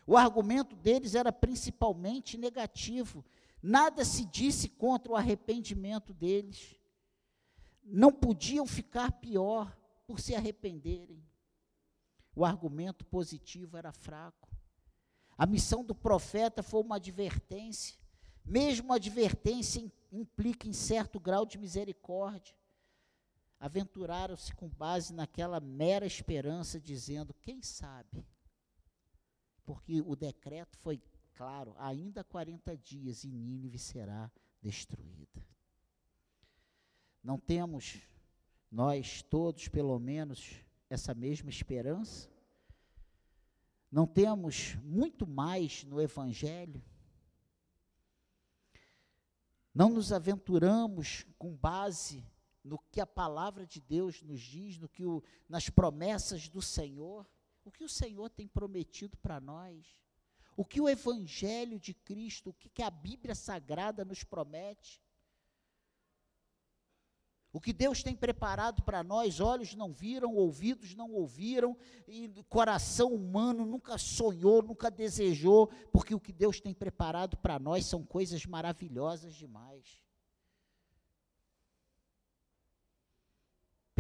O 0.06 0.16
argumento 0.16 0.74
deles 0.74 1.14
era 1.14 1.30
principalmente 1.30 2.38
negativo. 2.38 3.24
Nada 3.62 4.04
se 4.04 4.24
disse 4.24 4.68
contra 4.68 5.12
o 5.12 5.16
arrependimento 5.16 6.14
deles. 6.14 6.74
Não 7.84 8.10
podiam 8.10 8.66
ficar 8.66 9.12
pior 9.12 9.76
por 10.06 10.18
se 10.18 10.34
arrependerem. 10.34 11.22
O 12.34 12.44
argumento 12.44 13.04
positivo 13.04 13.76
era 13.76 13.92
fraco. 13.92 14.48
A 15.36 15.46
missão 15.46 15.84
do 15.84 15.94
profeta 15.94 16.62
foi 16.62 16.80
uma 16.80 16.96
advertência. 16.96 17.96
Mesmo 18.44 18.92
a 18.92 18.96
advertência 18.96 19.84
implica 20.10 20.66
em 20.66 20.72
certo 20.72 21.20
grau 21.20 21.44
de 21.44 21.58
misericórdia. 21.58 22.54
Aventuraram-se 23.60 24.52
com 24.54 24.68
base 24.68 25.12
naquela 25.12 25.60
mera 25.60 26.06
esperança, 26.06 26.80
dizendo: 26.80 27.32
quem 27.34 27.62
sabe? 27.62 28.26
porque 29.70 30.00
o 30.00 30.16
decreto 30.16 30.76
foi 30.78 31.00
claro: 31.32 31.76
ainda 31.78 32.24
40 32.24 32.76
dias 32.76 33.22
e 33.22 33.30
Nínive 33.30 33.78
será 33.78 34.28
destruída. 34.60 35.46
Não 37.22 37.38
temos, 37.38 38.00
nós 38.68 39.22
todos, 39.22 39.68
pelo 39.68 39.96
menos, 40.00 40.56
essa 40.88 41.14
mesma 41.14 41.50
esperança? 41.50 42.28
Não 43.92 44.08
temos 44.08 44.74
muito 44.82 45.24
mais 45.24 45.84
no 45.84 46.00
Evangelho? 46.00 46.82
Não 49.72 49.88
nos 49.88 50.12
aventuramos 50.12 51.24
com 51.38 51.54
base 51.54 52.26
no 52.62 52.78
que 52.90 53.00
a 53.00 53.06
palavra 53.06 53.66
de 53.66 53.80
Deus 53.80 54.22
nos 54.22 54.40
diz, 54.40 54.78
no 54.78 54.88
que 54.88 55.04
o, 55.04 55.22
nas 55.48 55.68
promessas 55.68 56.48
do 56.48 56.60
Senhor? 56.60 57.26
O 57.64 57.70
que 57.70 57.84
o 57.84 57.88
Senhor 57.88 58.28
tem 58.30 58.46
prometido 58.46 59.16
para 59.18 59.40
nós? 59.40 59.86
O 60.56 60.64
que 60.64 60.80
o 60.80 60.88
Evangelho 60.88 61.78
de 61.78 61.94
Cristo, 61.94 62.50
o 62.50 62.54
que, 62.54 62.68
que 62.68 62.82
a 62.82 62.90
Bíblia 62.90 63.34
Sagrada 63.34 64.04
nos 64.04 64.24
promete? 64.24 65.02
O 67.52 67.60
que 67.60 67.72
Deus 67.72 68.02
tem 68.02 68.14
preparado 68.14 68.82
para 68.82 69.02
nós, 69.02 69.40
olhos 69.40 69.74
não 69.74 69.92
viram, 69.92 70.36
ouvidos 70.36 70.94
não 70.94 71.10
ouviram, 71.10 71.76
e 72.06 72.28
coração 72.48 73.12
humano 73.12 73.66
nunca 73.66 73.98
sonhou, 73.98 74.62
nunca 74.62 74.88
desejou, 74.88 75.66
porque 75.92 76.14
o 76.14 76.20
que 76.20 76.32
Deus 76.32 76.60
tem 76.60 76.72
preparado 76.72 77.36
para 77.36 77.58
nós 77.58 77.86
são 77.86 78.04
coisas 78.04 78.46
maravilhosas 78.46 79.34
demais. 79.34 80.00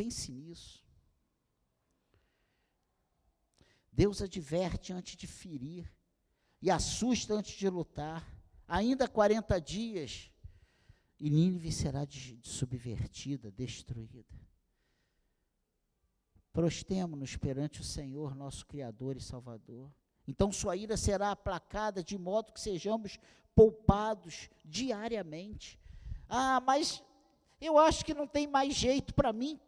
Pense 0.00 0.32
nisso. 0.32 0.82
Deus 3.92 4.22
adverte 4.22 4.94
antes 4.94 5.14
de 5.14 5.26
ferir 5.26 5.92
e 6.62 6.70
assusta 6.70 7.34
antes 7.34 7.52
de 7.52 7.68
lutar. 7.68 8.26
Ainda 8.66 9.06
40 9.06 9.60
dias 9.60 10.30
e 11.18 11.28
Nínive 11.28 11.70
será 11.70 12.06
de, 12.06 12.36
de 12.36 12.48
subvertida, 12.48 13.50
destruída. 13.50 14.40
Prostemo-nos 16.50 17.36
perante 17.36 17.82
o 17.82 17.84
Senhor, 17.84 18.34
nosso 18.34 18.64
Criador 18.66 19.18
e 19.18 19.20
Salvador. 19.20 19.92
Então 20.26 20.50
sua 20.50 20.78
ira 20.78 20.96
será 20.96 21.30
aplacada 21.30 22.02
de 22.02 22.16
modo 22.16 22.54
que 22.54 22.60
sejamos 22.60 23.18
poupados 23.54 24.48
diariamente. 24.64 25.78
Ah, 26.26 26.58
mas 26.58 27.04
eu 27.60 27.76
acho 27.76 28.02
que 28.02 28.14
não 28.14 28.26
tem 28.26 28.46
mais 28.46 28.74
jeito 28.74 29.12
para 29.12 29.30
mim. 29.30 29.60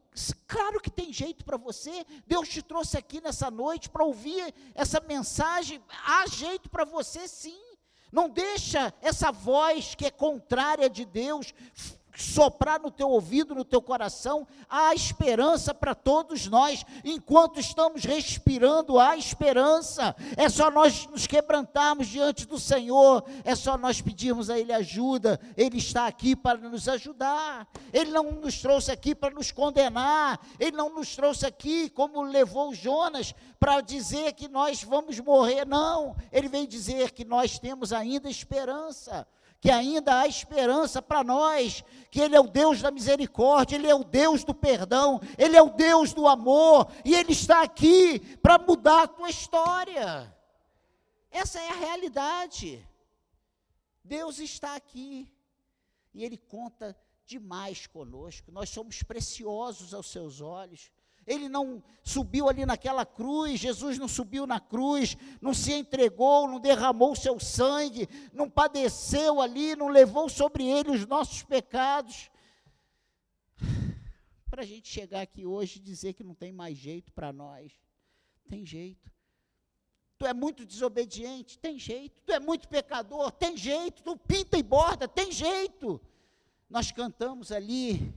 Claro 0.47 0.81
que 0.81 0.91
tem 0.91 1.13
jeito 1.13 1.45
para 1.45 1.57
você. 1.57 2.05
Deus 2.27 2.49
te 2.49 2.63
trouxe 2.63 2.99
aqui 2.99 3.21
nessa 3.21 3.51
noite 3.51 3.89
para 3.89 4.05
ouvir 4.05 4.55
essa 4.75 5.01
mensagem. 5.01 5.83
Há 6.05 6.27
jeito 6.27 6.69
para 6.69 6.85
você 6.85 7.27
sim. 7.27 7.61
Não 8.11 8.29
deixa 8.29 8.93
essa 9.01 9.33
voz 9.33 9.95
que 9.95 10.05
é 10.05 10.11
contrária 10.11 10.91
de 10.91 11.07
Deus 11.07 11.55
soprar 12.23 12.81
no 12.81 12.91
teu 12.91 13.09
ouvido, 13.11 13.55
no 13.55 13.65
teu 13.65 13.83
coração, 13.83 14.47
há 14.69 14.95
esperança 14.95 15.75
para 15.75 15.95
todos 15.95 16.47
nós. 16.47 16.85
Enquanto 17.05 17.59
estamos 17.59 18.05
respirando, 18.05 18.99
há 18.99 19.17
esperança. 19.17 20.15
É 20.37 20.49
só 20.49 20.71
nós 20.71 21.07
nos 21.07 21.27
quebrantarmos 21.27 22.07
diante 22.07 22.47
do 22.47 22.59
Senhor, 22.59 23.25
é 23.45 23.55
só 23.55 23.77
nós 23.77 24.01
pedirmos 24.01 24.49
a 24.49 24.59
Ele 24.59 24.73
ajuda. 24.73 25.41
Ele 25.57 25.79
está 25.79 26.07
aqui 26.07 26.37
para 26.37 26.59
nos 26.59 26.89
ajudar. 26.89 27.67
Ele 27.93 28.11
não 28.11 28.31
nos 28.33 28.61
trouxe 28.61 28.93
aqui 28.93 29.15
para 29.15 29.35
nos 29.35 29.51
condenar. 29.51 30.41
Ele 30.59 30.77
não 30.77 30.95
nos 30.95 31.15
trouxe 31.17 31.45
aqui, 31.45 31.91
como 31.91 32.23
levou 32.23 32.75
Jonas, 32.75 33.35
para 33.59 33.81
dizer 33.81 34.33
que 34.35 34.49
nós 34.49 34.83
vamos 34.83 35.19
morrer. 35.19 35.67
Não, 35.67 36.17
Ele 36.31 36.49
veio 36.49 36.67
dizer 36.67 37.11
que 37.11 37.25
nós 37.25 37.59
temos 37.59 37.93
ainda 37.93 38.31
esperança 38.31 39.27
que 39.63 39.71
ainda 39.71 40.19
há 40.19 40.27
esperança 40.27 41.01
para 41.01 41.23
nós, 41.23 41.85
que 42.11 42.21
Ele 42.21 42.35
é 42.35 42.41
o 42.41 42.49
Deus 42.49 42.83
da 42.83 42.91
misericórdia, 42.91 43.77
Ele 43.77 43.87
é 43.87 43.95
o 43.95 44.03
Deus 44.03 44.43
do 44.43 44.53
perdão, 44.53 45.21
Ele 45.39 45.57
é 45.57 45.63
o 45.63 45.71
Deus 45.71 46.13
do 46.13 46.27
amor, 46.27 46.91
e 47.05 47.15
Ele 47.15 47.31
está 47.31 47.63
aqui 47.63 48.19
para 48.39 48.59
mudar 48.59 49.05
a 49.05 49.07
tua 49.07 49.31
história. 49.31 50.37
Essa 51.31 51.61
é 51.61 51.69
a 51.69 51.77
realidade. 51.77 52.85
Deus 54.03 54.41
está 54.41 54.75
aqui 54.75 55.33
e 56.13 56.25
Ele 56.25 56.37
conta 56.37 56.99
demais 57.25 57.87
conosco, 57.87 58.51
nós 58.51 58.69
somos 58.69 59.05
preciosos 59.05 59.95
aos 59.95 60.11
seus 60.11 60.41
olhos. 60.41 60.91
Ele 61.27 61.49
não 61.49 61.83
subiu 62.03 62.49
ali 62.49 62.67
naquela 62.67 63.07
cruz, 63.07 63.61
Jesus 63.61 63.99
não 63.99 64.09
subiu 64.09 64.47
na 64.47 64.59
cruz, 64.59 65.17
não 65.41 65.55
se 65.55 65.73
entregou, 65.73 66.49
não 66.49 66.59
derramou 66.59 67.15
seu 67.15 67.39
sangue, 67.39 68.09
não 68.33 68.51
padeceu 68.51 69.41
ali, 69.41 69.77
não 69.77 69.89
levou 69.89 70.29
sobre 70.29 70.65
ele 70.65 70.91
os 70.91 71.07
nossos 71.07 71.43
pecados. 71.43 72.31
Para 74.51 74.63
a 74.63 74.67
gente 74.67 74.89
chegar 74.89 75.23
aqui 75.23 75.47
hoje 75.47 75.79
e 75.79 75.83
dizer 75.83 76.13
que 76.13 76.25
não 76.25 76.35
tem 76.35 76.53
mais 76.53 76.77
jeito 76.77 77.13
para 77.13 77.33
nós, 77.33 77.73
tem 78.49 78.67
jeito. 78.67 79.11
Tu 80.23 80.27
é 80.27 80.33
muito 80.33 80.65
desobediente, 80.65 81.59
tem 81.59 81.77
jeito. 81.81 82.21
Tu 82.25 82.33
é 82.33 82.39
muito 82.39 82.69
pecador, 82.69 83.33
tem 83.33 83.57
jeito. 83.57 84.05
Tu 84.05 84.17
pinta 84.19 84.57
e 84.57 84.63
borda, 84.63 85.09
tem 85.09 85.33
jeito. 85.33 86.01
Nós 86.71 86.93
cantamos 86.93 87.51
ali, 87.51 88.15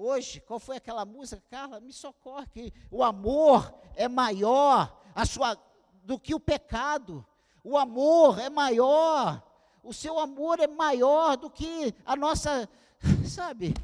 Hoje, 0.00 0.40
qual 0.40 0.60
foi 0.60 0.76
aquela 0.76 1.04
música, 1.04 1.42
Carla? 1.50 1.80
Me 1.80 1.92
socorre, 1.92 2.46
que 2.46 2.72
o 2.88 3.02
amor 3.02 3.74
é 3.96 4.06
maior 4.06 4.96
a 5.12 5.26
sua, 5.26 5.60
do 6.04 6.20
que 6.20 6.32
o 6.36 6.38
pecado. 6.38 7.26
O 7.64 7.76
amor 7.76 8.38
é 8.38 8.48
maior. 8.48 9.42
O 9.82 9.92
seu 9.92 10.20
amor 10.20 10.60
é 10.60 10.68
maior 10.68 11.36
do 11.36 11.50
que 11.50 11.92
a 12.06 12.14
nossa, 12.14 12.70
sabe, 13.28 13.74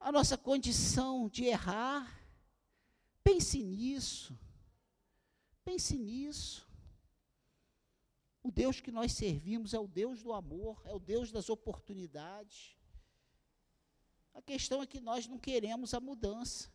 a 0.00 0.10
nossa 0.10 0.36
condição 0.36 1.28
de 1.28 1.44
errar. 1.44 2.12
Pense 3.22 3.62
nisso. 3.62 4.36
Pense 5.64 5.96
nisso. 5.96 6.68
O 8.42 8.50
Deus 8.50 8.80
que 8.80 8.90
nós 8.90 9.12
servimos 9.12 9.72
é 9.72 9.78
o 9.78 9.86
Deus 9.86 10.20
do 10.20 10.32
amor, 10.32 10.82
é 10.84 10.92
o 10.92 10.98
Deus 10.98 11.30
das 11.30 11.48
oportunidades. 11.48 12.75
A 14.36 14.42
questão 14.42 14.82
é 14.82 14.86
que 14.86 15.00
nós 15.00 15.26
não 15.26 15.38
queremos 15.38 15.94
a 15.94 15.98
mudança. 15.98 16.70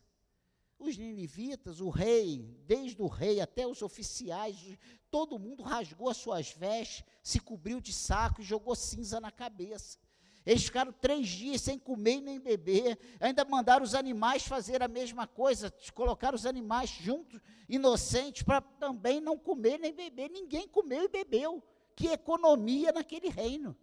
Os 0.80 0.96
ninivitas, 0.98 1.80
o 1.80 1.90
rei, 1.90 2.58
desde 2.66 3.00
o 3.00 3.06
rei 3.06 3.40
até 3.40 3.64
os 3.64 3.82
oficiais, 3.82 4.76
todo 5.08 5.38
mundo 5.38 5.62
rasgou 5.62 6.08
as 6.08 6.16
suas 6.16 6.50
vestes, 6.50 7.04
se 7.22 7.38
cobriu 7.38 7.80
de 7.80 7.92
saco 7.92 8.40
e 8.40 8.44
jogou 8.44 8.74
cinza 8.74 9.20
na 9.20 9.30
cabeça. 9.30 9.96
Eles 10.44 10.64
ficaram 10.64 10.92
três 10.92 11.28
dias 11.28 11.60
sem 11.60 11.78
comer 11.78 12.20
nem 12.20 12.40
beber, 12.40 12.98
ainda 13.20 13.44
mandaram 13.44 13.84
os 13.84 13.94
animais 13.94 14.44
fazer 14.44 14.82
a 14.82 14.88
mesma 14.88 15.24
coisa, 15.24 15.72
colocaram 15.94 16.34
os 16.34 16.46
animais 16.46 16.90
juntos, 16.90 17.40
inocentes, 17.68 18.42
para 18.42 18.60
também 18.60 19.20
não 19.20 19.38
comer 19.38 19.78
nem 19.78 19.94
beber. 19.94 20.28
Ninguém 20.28 20.66
comeu 20.66 21.04
e 21.04 21.08
bebeu. 21.08 21.62
Que 21.94 22.08
economia 22.08 22.90
naquele 22.90 23.28
reino. 23.28 23.76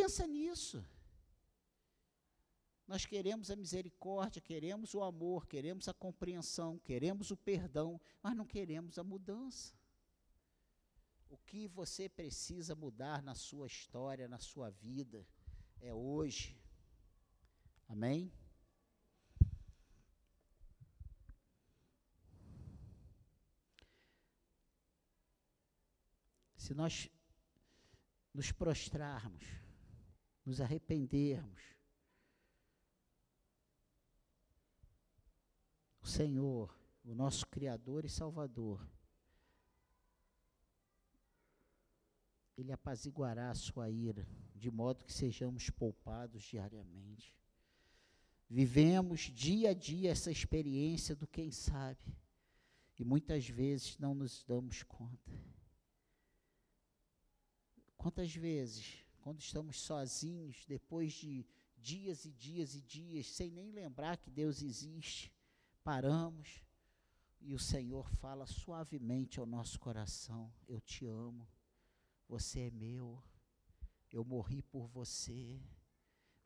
Pensa 0.00 0.26
nisso. 0.26 0.82
Nós 2.86 3.04
queremos 3.04 3.50
a 3.50 3.54
misericórdia, 3.54 4.40
queremos 4.40 4.94
o 4.94 5.02
amor, 5.02 5.46
queremos 5.46 5.88
a 5.88 5.92
compreensão, 5.92 6.78
queremos 6.78 7.30
o 7.30 7.36
perdão, 7.36 8.00
mas 8.22 8.34
não 8.34 8.46
queremos 8.46 8.98
a 8.98 9.04
mudança. 9.04 9.74
O 11.28 11.36
que 11.36 11.68
você 11.68 12.08
precisa 12.08 12.74
mudar 12.74 13.22
na 13.22 13.34
sua 13.34 13.66
história, 13.66 14.26
na 14.26 14.38
sua 14.38 14.70
vida, 14.70 15.28
é 15.82 15.92
hoje. 15.92 16.58
Amém? 17.86 18.32
Se 26.56 26.72
nós 26.72 27.10
nos 28.32 28.50
prostrarmos, 28.50 29.59
nos 30.44 30.60
arrependermos. 30.60 31.62
O 36.00 36.06
Senhor, 36.06 36.74
o 37.04 37.14
nosso 37.14 37.46
Criador 37.46 38.04
e 38.04 38.08
Salvador, 38.08 38.86
Ele 42.56 42.72
apaziguará 42.72 43.50
a 43.50 43.54
sua 43.54 43.88
ira, 43.88 44.28
de 44.54 44.70
modo 44.70 45.04
que 45.04 45.12
sejamos 45.12 45.70
poupados 45.70 46.42
diariamente. 46.42 47.34
Vivemos 48.48 49.20
dia 49.20 49.70
a 49.70 49.74
dia 49.74 50.10
essa 50.10 50.30
experiência 50.30 51.16
do 51.16 51.26
quem 51.26 51.50
sabe, 51.50 52.14
e 52.98 53.04
muitas 53.04 53.48
vezes 53.48 53.96
não 53.96 54.14
nos 54.14 54.44
damos 54.44 54.82
conta. 54.82 55.30
Quantas 57.96 58.34
vezes 58.34 58.98
quando 59.20 59.40
estamos 59.40 59.80
sozinhos, 59.80 60.64
depois 60.66 61.12
de 61.12 61.46
dias 61.76 62.24
e 62.24 62.32
dias 62.32 62.74
e 62.74 62.80
dias, 62.82 63.26
sem 63.26 63.50
nem 63.50 63.70
lembrar 63.70 64.16
que 64.16 64.30
Deus 64.30 64.62
existe, 64.62 65.32
paramos 65.82 66.62
e 67.40 67.54
o 67.54 67.58
Senhor 67.58 68.10
fala 68.16 68.46
suavemente 68.46 69.40
ao 69.40 69.46
nosso 69.46 69.78
coração: 69.78 70.52
Eu 70.68 70.80
te 70.80 71.06
amo, 71.06 71.48
você 72.28 72.60
é 72.60 72.70
meu, 72.70 73.22
Eu 74.10 74.24
morri 74.24 74.62
por 74.62 74.86
você. 74.88 75.62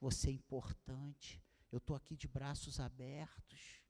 Você 0.01 0.29
é 0.29 0.33
importante. 0.33 1.43
Eu 1.73 1.79
estou 1.79 1.97
aqui 1.97 2.15
de 2.15 2.29
braços 2.29 2.79
abertos. 2.79 3.83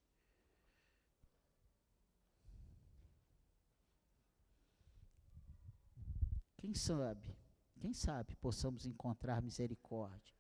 Quem 6.57 6.73
sabe, 6.73 7.37
quem 7.85 7.93
sabe 7.93 8.35
possamos 8.37 8.87
encontrar 8.87 9.43
misericórdia. 9.43 10.35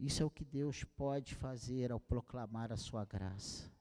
Isso 0.00 0.20
é 0.20 0.26
o 0.26 0.30
que 0.30 0.44
Deus 0.44 0.82
pode 0.82 1.32
fazer 1.36 1.92
ao 1.92 2.00
proclamar 2.00 2.72
a 2.72 2.76
sua 2.76 3.04
graça. 3.04 3.72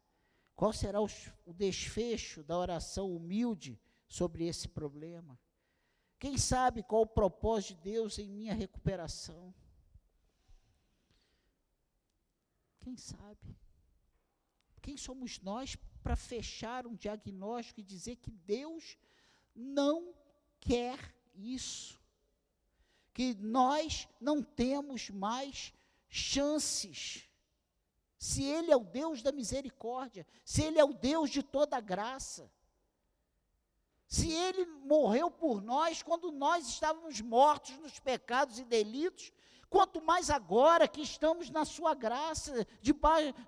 Qual 0.55 0.71
será 0.71 1.01
o, 1.01 1.07
desfecho 1.51 2.43
da 2.43 2.55
oração 2.55 3.11
humilde 3.11 3.81
sobre 4.07 4.45
esse 4.45 4.67
problema? 4.67 5.39
Quem 6.19 6.37
sabe 6.37 6.83
qual 6.83 7.01
o 7.01 7.07
propósito 7.07 7.77
de 7.77 7.81
Deus 7.93 8.19
em 8.19 8.29
minha 8.29 8.53
recuperação? 8.53 9.51
Quem 12.81 12.95
sabe? 12.95 13.57
Quem 14.79 14.95
somos 14.95 15.39
nós 15.39 15.75
para 16.03 16.15
fechar 16.15 16.85
um 16.85 16.93
diagnóstico 16.93 17.79
e 17.79 17.83
dizer 17.83 18.17
que 18.17 18.29
Deus 18.29 18.95
não 19.55 20.20
quer 20.61 21.13
isso? 21.35 21.99
Que 23.13 23.33
nós 23.35 24.07
não 24.19 24.41
temos 24.41 25.09
mais 25.09 25.73
chances. 26.07 27.27
Se 28.17 28.43
Ele 28.43 28.71
é 28.71 28.75
o 28.75 28.83
Deus 28.83 29.21
da 29.21 29.31
misericórdia, 29.31 30.25
se 30.45 30.63
Ele 30.63 30.79
é 30.79 30.83
o 30.83 30.93
Deus 30.93 31.29
de 31.29 31.43
toda 31.43 31.79
graça, 31.81 32.51
se 34.07 34.31
Ele 34.31 34.65
morreu 34.65 35.31
por 35.31 35.61
nós 35.61 36.03
quando 36.03 36.31
nós 36.31 36.67
estávamos 36.67 37.19
mortos 37.21 37.77
nos 37.77 37.97
pecados 37.97 38.59
e 38.59 38.63
delitos, 38.63 39.31
quanto 39.69 40.01
mais 40.01 40.29
agora 40.29 40.87
que 40.87 41.01
estamos 41.01 41.49
na 41.49 41.65
Sua 41.65 41.95
graça, 41.95 42.67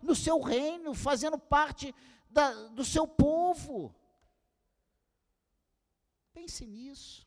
no 0.02 0.16
Seu 0.16 0.40
reino, 0.40 0.94
fazendo 0.94 1.38
parte 1.38 1.94
da, 2.30 2.52
do 2.70 2.84
Seu 2.84 3.06
povo. 3.06 3.94
Pense 6.34 6.66
nisso. 6.66 7.26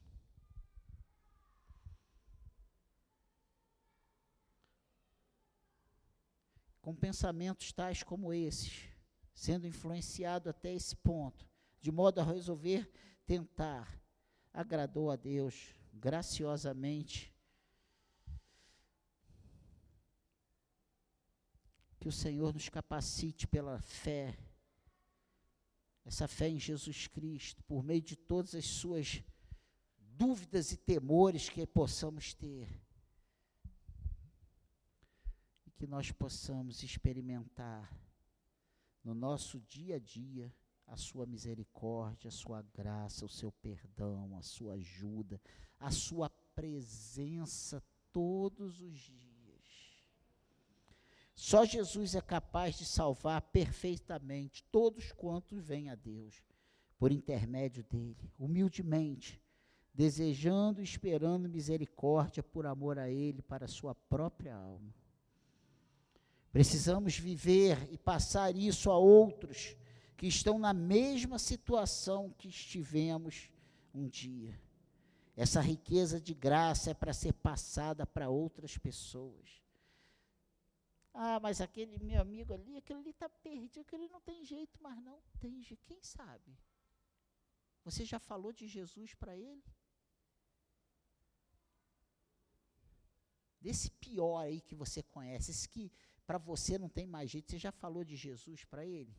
Com 6.81 6.95
pensamentos 6.95 7.73
tais 7.73 8.03
como 8.03 8.33
esses, 8.33 8.89
sendo 9.35 9.67
influenciado 9.67 10.49
até 10.51 10.73
esse 10.73 10.95
ponto, 10.95 11.49
de 11.81 11.91
modo 11.91 12.21
a 12.21 12.25
resolver 12.25 12.91
tentar, 13.27 14.01
agradou 14.53 15.11
a 15.11 15.17
Deus 15.17 15.75
graciosamente. 15.93 17.35
Que 21.99 22.09
o 22.09 22.13
Senhor 22.13 22.53
nos 22.53 22.69
capacite 22.69 23.47
pela 23.49 23.81
fé, 23.81 24.39
essa 26.07 26.29
fé 26.29 26.49
em 26.49 26.59
Jesus 26.59 27.09
Cristo, 27.09 27.65
por 27.65 27.83
meio 27.83 28.01
de 28.01 28.15
todas 28.15 28.55
as 28.55 28.65
suas 28.65 29.25
dúvidas 29.99 30.71
e 30.71 30.77
temores 30.77 31.49
que 31.49 31.67
possamos 31.67 32.33
ter. 32.33 32.69
E 35.67 35.71
que 35.73 35.85
nós 35.85 36.13
possamos 36.13 36.85
experimentar 36.85 37.93
no 39.03 39.15
nosso 39.15 39.61
dia 39.61 39.97
a 39.97 39.99
dia 39.99 40.55
a 40.87 40.97
sua 40.97 41.27
misericórdia, 41.27 42.29
a 42.29 42.33
sua 42.33 42.63
graça, 42.73 43.25
o 43.25 43.29
seu 43.29 43.51
perdão, 43.51 44.37
a 44.37 44.43
sua 44.43 44.75
ajuda, 44.75 45.41
a 45.81 45.91
sua 45.91 46.31
presença 46.55 47.83
todos 48.13 48.81
os 48.81 48.97
dias. 48.97 49.26
Só 51.37 51.67
Jesus 51.67 52.15
é 52.15 52.21
capaz 52.23 52.79
de 52.79 52.87
salvar 52.87 53.43
perfeitamente 53.43 54.65
todos 54.73 55.13
quantos 55.13 55.63
vêm 55.63 55.91
a 55.91 55.95
Deus, 55.95 56.43
por 56.99 57.13
intermédio 57.13 57.85
dele, 57.85 58.33
humildemente, 58.39 59.39
desejando 59.93 60.81
e 60.81 60.85
esperando 60.85 61.47
misericórdia 61.47 62.43
por 62.43 62.65
amor 62.65 62.99
a 62.99 63.11
ele 63.11 63.43
para 63.43 63.67
a 63.67 63.69
sua 63.69 63.95
própria 63.95 64.57
alma. 64.57 64.95
Precisamos 66.51 67.19
viver 67.19 67.87
e 67.93 67.99
passar 67.99 68.57
isso 68.57 68.91
a 68.91 68.97
outros 68.97 69.77
que 70.17 70.27
estão 70.27 70.59
na 70.59 70.73
mesma 70.73 71.39
situação 71.39 72.35
que 72.39 72.49
estivemos 72.49 73.51
um 73.95 74.09
dia. 74.09 74.59
Essa 75.37 75.61
riqueza 75.61 76.19
de 76.19 76.33
graça 76.33 76.93
é 76.93 76.95
para 76.95 77.13
ser 77.13 77.35
passada 77.35 78.07
para 78.07 78.31
outras 78.31 78.79
pessoas. 78.79 79.66
Ah, 81.19 81.41
mas 81.41 81.63
aquele 81.63 81.97
meu 81.99 82.21
amigo 82.21 82.53
ali, 82.53 82.77
aquele 82.77 82.99
ali 83.01 83.09
está 83.09 83.27
perdido, 83.27 83.81
aquele 83.81 84.07
não 84.07 84.21
tem 84.21 84.45
jeito, 84.45 84.79
mas 84.83 85.03
não 85.03 85.19
tem 85.41 85.63
jeito. 85.63 85.83
Quem 85.87 86.03
sabe? 86.03 86.55
Você 87.85 88.05
já 88.05 88.19
falou 88.19 88.53
de 88.53 88.69
Jesus 88.69 89.15
para 89.15 89.35
ele? 89.35 89.65
Desse 93.59 93.91
pior 93.93 94.41
aí 94.41 94.61
que 94.61 94.75
você 94.75 95.03
conhece, 95.03 95.53
esse 95.53 95.67
que 95.67 95.91
para 96.27 96.37
você 96.37 96.77
não 96.77 96.91
tem 96.91 97.07
mais 97.07 97.31
jeito, 97.31 97.51
você 97.51 97.59
já 97.59 97.73
falou 97.73 98.05
de 98.05 98.15
Jesus 98.15 98.67
para 98.67 98.85
ele? 98.85 99.17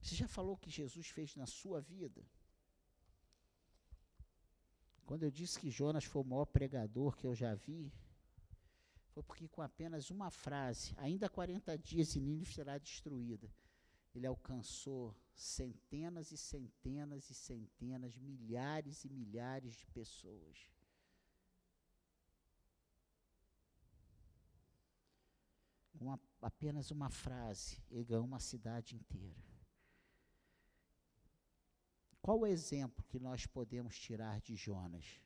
Você 0.00 0.14
já 0.14 0.26
falou 0.26 0.54
o 0.54 0.58
que 0.58 0.70
Jesus 0.70 1.08
fez 1.08 1.36
na 1.36 1.46
sua 1.46 1.82
vida? 1.82 2.24
Quando 5.04 5.24
eu 5.24 5.30
disse 5.30 5.60
que 5.60 5.70
Jonas 5.70 6.04
foi 6.04 6.22
o 6.22 6.24
maior 6.24 6.46
pregador 6.46 7.14
que 7.14 7.26
eu 7.26 7.34
já 7.34 7.54
vi, 7.54 7.92
foi 9.16 9.22
porque 9.22 9.48
com 9.48 9.62
apenas 9.62 10.10
uma 10.10 10.30
frase, 10.30 10.92
ainda 10.98 11.26
40 11.26 11.78
dias 11.78 12.14
e 12.14 12.20
Nínive 12.20 12.52
será 12.52 12.76
destruída, 12.76 13.50
ele 14.14 14.26
alcançou 14.26 15.16
centenas 15.34 16.32
e 16.32 16.36
centenas 16.36 17.30
e 17.30 17.34
centenas, 17.34 18.18
milhares 18.18 19.06
e 19.06 19.08
milhares 19.08 19.74
de 19.74 19.86
pessoas. 19.86 20.70
Com 25.98 26.18
apenas 26.42 26.90
uma 26.90 27.08
frase, 27.08 27.82
ele 27.90 28.04
ganhou 28.04 28.26
uma 28.26 28.38
cidade 28.38 28.94
inteira. 28.94 29.42
Qual 32.20 32.40
o 32.40 32.46
exemplo 32.46 33.02
que 33.04 33.18
nós 33.18 33.46
podemos 33.46 33.98
tirar 33.98 34.42
de 34.42 34.54
Jonas? 34.56 35.25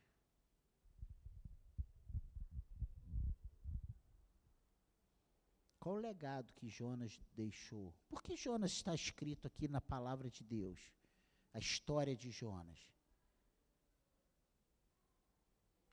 Qual 5.81 5.95
o 5.95 5.99
legado 5.99 6.53
que 6.53 6.69
Jonas 6.69 7.19
deixou? 7.33 7.91
Por 8.07 8.21
que 8.21 8.37
Jonas 8.37 8.71
está 8.71 8.93
escrito 8.93 9.47
aqui 9.47 9.67
na 9.67 9.81
palavra 9.81 10.29
de 10.29 10.43
Deus? 10.43 10.79
A 11.51 11.57
história 11.57 12.15
de 12.15 12.29
Jonas. 12.29 12.87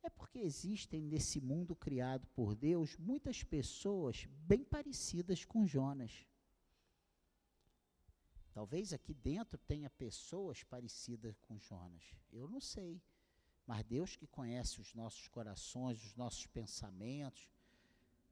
É 0.03 0.11
porque 0.11 0.41
existem 0.41 1.01
nesse 1.01 1.41
mundo 1.41 1.75
criado 1.75 2.27
por 2.35 2.55
Deus 2.55 2.99
muitas 2.99 3.43
pessoas 3.43 4.27
bem 4.27 4.63
parecidas 4.63 5.43
com 5.47 5.67
Jonas. 5.67 6.27
Talvez 8.53 8.93
aqui 8.93 9.15
dentro 9.15 9.57
tenha 9.57 9.89
pessoas 9.89 10.63
parecidas 10.65 11.41
com 11.41 11.59
Jonas. 11.59 12.15
Eu 12.31 12.47
não 12.47 12.61
sei. 12.61 13.01
Mas 13.67 13.87
Deus 13.87 14.17
que 14.17 14.27
conhece 14.27 14.83
os 14.83 14.93
nossos 14.93 15.29
corações, 15.29 16.05
os 16.05 16.15
nossos 16.15 16.47
pensamentos, 16.47 17.49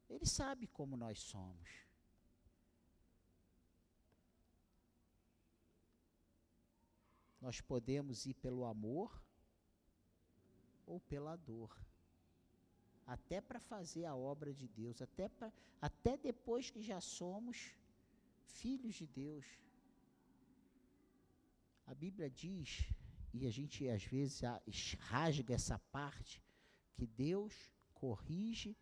Ele 0.08 0.26
sabe 0.26 0.66
como 0.66 0.96
nós 0.96 1.18
somos. 1.20 1.86
Nós 7.40 7.60
podemos 7.60 8.26
ir 8.26 8.34
pelo 8.34 8.64
amor 8.64 9.22
ou 10.86 11.00
pela 11.00 11.36
dor. 11.36 11.76
Até 13.06 13.40
para 13.40 13.60
fazer 13.60 14.04
a 14.04 14.16
obra 14.16 14.52
de 14.52 14.66
Deus, 14.66 15.00
até, 15.00 15.28
pra, 15.28 15.52
até 15.80 16.16
depois 16.16 16.70
que 16.70 16.82
já 16.82 17.00
somos 17.00 17.72
filhos 18.46 18.94
de 18.94 19.06
Deus. 19.06 19.46
A 21.86 21.94
Bíblia 21.94 22.28
diz, 22.28 22.92
e 23.32 23.46
a 23.46 23.50
gente 23.50 23.88
às 23.88 24.04
vezes 24.04 24.40
rasga 24.98 25.54
essa 25.54 25.78
parte, 25.78 26.42
que 26.94 27.06
Deus 27.06 27.54
corrige 27.94 28.76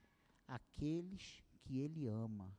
aqueles 0.47 1.43
que 1.63 1.79
Ele 1.79 2.07
ama. 2.07 2.57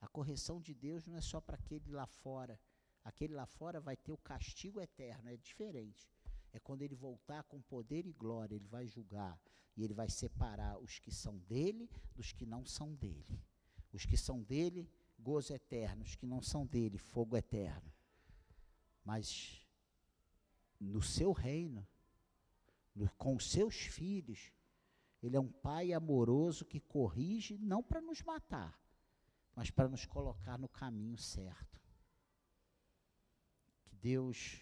A 0.00 0.08
correção 0.08 0.60
de 0.60 0.74
Deus 0.74 1.06
não 1.06 1.16
é 1.16 1.20
só 1.20 1.40
para 1.40 1.56
aquele 1.56 1.90
lá 1.90 2.06
fora. 2.06 2.60
Aquele 3.04 3.34
lá 3.34 3.46
fora 3.46 3.80
vai 3.80 3.96
ter 3.96 4.12
o 4.12 4.18
castigo 4.18 4.80
eterno, 4.80 5.30
é 5.30 5.36
diferente. 5.36 6.10
É 6.52 6.58
quando 6.58 6.82
ele 6.82 6.94
voltar 6.94 7.44
com 7.44 7.60
poder 7.60 8.06
e 8.06 8.12
glória, 8.12 8.54
ele 8.54 8.66
vai 8.66 8.86
julgar 8.86 9.38
e 9.76 9.84
ele 9.84 9.94
vai 9.94 10.08
separar 10.08 10.78
os 10.78 10.98
que 10.98 11.12
são 11.12 11.38
dele 11.38 11.88
dos 12.14 12.32
que 12.32 12.46
não 12.46 12.64
são 12.64 12.94
dele. 12.94 13.40
Os 13.92 14.04
que 14.04 14.16
são 14.16 14.42
dele 14.42 14.90
gozo 15.18 15.52
eterno, 15.52 16.02
os 16.02 16.14
que 16.14 16.26
não 16.26 16.42
são 16.42 16.66
dele, 16.66 16.98
fogo 16.98 17.36
eterno. 17.36 17.92
Mas 19.04 19.66
no 20.80 21.02
seu 21.02 21.32
reino, 21.32 21.86
no, 22.94 23.08
com 23.12 23.36
os 23.36 23.50
seus 23.50 23.74
filhos. 23.76 24.52
Ele 25.22 25.36
é 25.36 25.40
um 25.40 25.50
pai 25.50 25.92
amoroso 25.92 26.64
que 26.64 26.80
corrige 26.80 27.58
não 27.58 27.82
para 27.82 28.00
nos 28.00 28.22
matar, 28.22 28.78
mas 29.54 29.70
para 29.70 29.88
nos 29.88 30.04
colocar 30.04 30.58
no 30.58 30.68
caminho 30.68 31.16
certo. 31.16 31.80
Que 33.84 33.96
Deus 33.96 34.60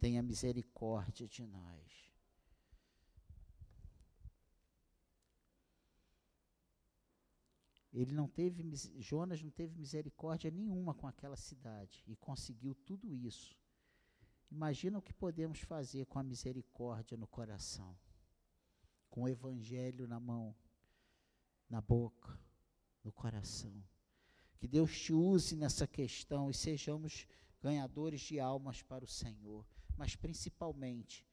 tenha 0.00 0.22
misericórdia 0.22 1.28
de 1.28 1.46
nós. 1.46 2.08
Ele 7.92 8.12
não 8.12 8.28
teve, 8.28 8.62
Jonas 9.00 9.42
não 9.42 9.50
teve 9.50 9.76
misericórdia 9.76 10.50
nenhuma 10.50 10.94
com 10.94 11.06
aquela 11.06 11.36
cidade 11.36 12.04
e 12.06 12.14
conseguiu 12.14 12.74
tudo 12.74 13.12
isso. 13.14 13.58
Imagina 14.50 14.98
o 14.98 15.02
que 15.02 15.12
podemos 15.12 15.60
fazer 15.60 16.06
com 16.06 16.18
a 16.18 16.22
misericórdia 16.22 17.16
no 17.16 17.26
coração, 17.26 17.98
com 19.18 19.24
o 19.24 19.28
evangelho 19.28 20.06
na 20.06 20.20
mão, 20.20 20.54
na 21.68 21.80
boca, 21.80 22.38
no 23.02 23.10
coração. 23.10 23.82
Que 24.60 24.68
Deus 24.68 24.96
te 24.96 25.12
use 25.12 25.56
nessa 25.56 25.88
questão 25.88 26.48
e 26.48 26.54
sejamos 26.54 27.26
ganhadores 27.60 28.20
de 28.20 28.38
almas 28.38 28.80
para 28.80 29.04
o 29.04 29.08
Senhor, 29.08 29.66
mas 29.96 30.14
principalmente 30.14 31.26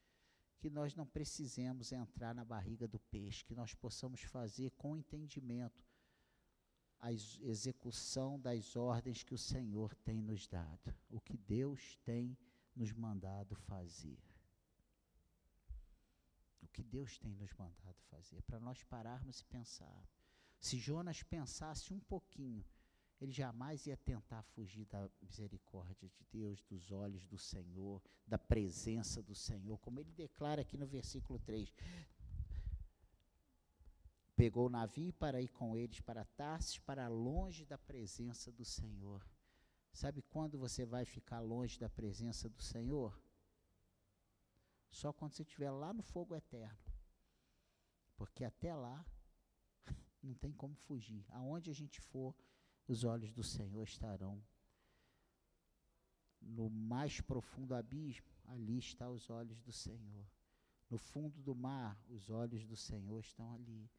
que 0.57 0.67
nós 0.67 0.95
não 0.95 1.05
precisemos 1.05 1.91
entrar 1.91 2.33
na 2.33 2.43
barriga 2.43 2.87
do 2.87 2.97
peixe, 2.99 3.45
que 3.45 3.53
nós 3.53 3.75
possamos 3.75 4.21
fazer 4.21 4.71
com 4.71 4.97
entendimento 4.97 5.85
a 6.99 7.13
execução 7.13 8.39
das 8.39 8.75
ordens 8.75 9.21
que 9.21 9.35
o 9.35 9.37
Senhor 9.37 9.93
tem 9.97 10.23
nos 10.23 10.47
dado, 10.47 10.91
o 11.07 11.21
que 11.21 11.37
Deus 11.37 11.99
tem 12.03 12.35
nos 12.75 12.91
mandado 12.91 13.55
fazer. 13.55 14.34
Que 16.75 16.83
Deus 16.83 17.17
tem 17.17 17.33
nos 17.33 17.53
mandado 17.53 17.95
fazer, 18.09 18.41
para 18.41 18.59
nós 18.59 18.83
pararmos 18.83 19.39
e 19.39 19.45
pensar. 19.45 20.09
Se 20.59 20.77
Jonas 20.77 21.23
pensasse 21.23 21.93
um 21.93 22.01
pouquinho, 22.01 22.65
ele 23.21 23.31
jamais 23.31 23.85
ia 23.87 23.95
tentar 23.95 24.43
fugir 24.43 24.83
da 24.87 25.09
misericórdia 25.21 26.09
de 26.09 26.25
Deus, 26.29 26.61
dos 26.63 26.91
olhos 26.91 27.25
do 27.27 27.37
Senhor, 27.37 28.03
da 28.27 28.37
presença 28.37 29.23
do 29.23 29.33
Senhor, 29.33 29.77
como 29.79 30.01
ele 30.01 30.11
declara 30.11 30.63
aqui 30.63 30.77
no 30.77 30.85
versículo 30.85 31.39
3 31.39 31.73
pegou 34.35 34.65
o 34.65 34.69
navio 34.69 35.13
para 35.13 35.41
ir 35.41 35.47
com 35.47 35.77
eles 35.77 36.01
para 36.01 36.25
Tarsis, 36.25 36.77
para 36.79 37.07
longe 37.07 37.63
da 37.63 37.77
presença 37.77 38.51
do 38.51 38.65
Senhor. 38.65 39.25
Sabe 39.93 40.21
quando 40.23 40.59
você 40.59 40.85
vai 40.85 41.05
ficar 41.05 41.39
longe 41.39 41.79
da 41.79 41.87
presença 41.87 42.49
do 42.49 42.61
Senhor? 42.61 43.17
Só 44.95 45.11
quando 45.11 45.33
você 45.33 45.43
estiver 45.43 45.69
lá 45.71 45.91
no 45.93 46.01
fogo 46.01 46.33
eterno. 46.33 46.79
Porque 48.15 48.45
até 48.45 48.73
lá 48.73 49.05
não 50.23 50.33
tem 50.33 50.53
como 50.53 50.73
fugir. 50.73 51.25
Aonde 51.31 51.69
a 51.69 51.73
gente 51.73 51.99
for, 51.99 52.33
os 52.87 53.03
olhos 53.03 53.33
do 53.33 53.43
Senhor 53.43 53.83
estarão. 53.83 54.41
No 56.39 56.69
mais 56.69 57.19
profundo 57.19 57.75
abismo, 57.75 58.31
ali 58.45 58.77
estão 58.77 59.11
os 59.11 59.29
olhos 59.29 59.59
do 59.59 59.73
Senhor. 59.73 60.25
No 60.89 60.97
fundo 60.97 61.41
do 61.41 61.53
mar, 61.53 62.01
os 62.07 62.29
olhos 62.29 62.63
do 62.65 62.77
Senhor 62.77 63.19
estão 63.19 63.53
ali 63.53 63.91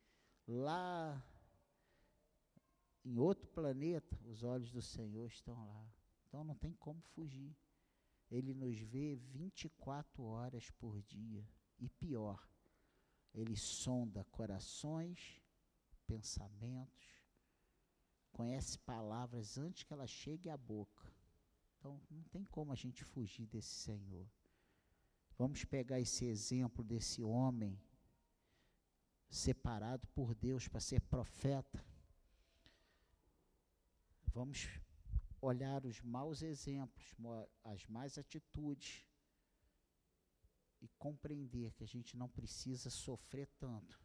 lá 0.49 1.23
em 3.05 3.19
outro 3.19 3.47
planeta, 3.49 4.19
os 4.25 4.43
olhos 4.43 4.73
do 4.73 4.81
Senhor 4.81 5.27
estão 5.27 5.67
lá. 5.67 5.93
Então 6.27 6.43
não 6.43 6.55
tem 6.55 6.73
como 6.73 7.03
fugir. 7.03 7.55
Ele 8.31 8.53
nos 8.55 8.79
vê 8.79 9.17
24 9.17 10.23
horas 10.25 10.71
por 10.71 11.01
dia. 11.03 11.47
E 11.79 11.89
pior, 11.89 12.49
ele 13.35 13.57
sonda 13.57 14.25
corações, 14.25 15.43
pensamentos, 16.07 17.07
conhece 18.33 18.79
palavras 18.79 19.59
antes 19.59 19.83
que 19.83 19.93
elas 19.93 20.11
cheguem 20.11 20.51
à 20.51 20.57
boca. 20.57 21.13
Então 21.79 22.01
não 22.11 22.23
tem 22.25 22.45
como 22.45 22.73
a 22.73 22.75
gente 22.75 23.05
fugir 23.05 23.47
desse 23.47 23.75
Senhor. 23.75 24.27
Vamos 25.39 25.65
pegar 25.65 26.01
esse 26.01 26.25
exemplo 26.25 26.83
desse 26.83 27.23
homem 27.23 27.79
separado 29.29 30.07
por 30.09 30.35
Deus 30.35 30.67
para 30.67 30.81
ser 30.81 31.01
profeta. 31.03 31.85
Vamos 34.33 34.69
olhar 35.47 35.85
os 35.85 36.01
maus 36.01 36.43
exemplos, 36.43 37.15
as 37.65 37.87
más 37.87 38.19
atitudes 38.19 39.07
e 40.81 40.89
compreender 40.99 41.73
que 41.75 41.85
a 41.85 41.87
gente 41.87 42.17
não 42.17 42.29
precisa 42.29 42.91
sofrer 42.91 43.49
tanto 43.59 44.01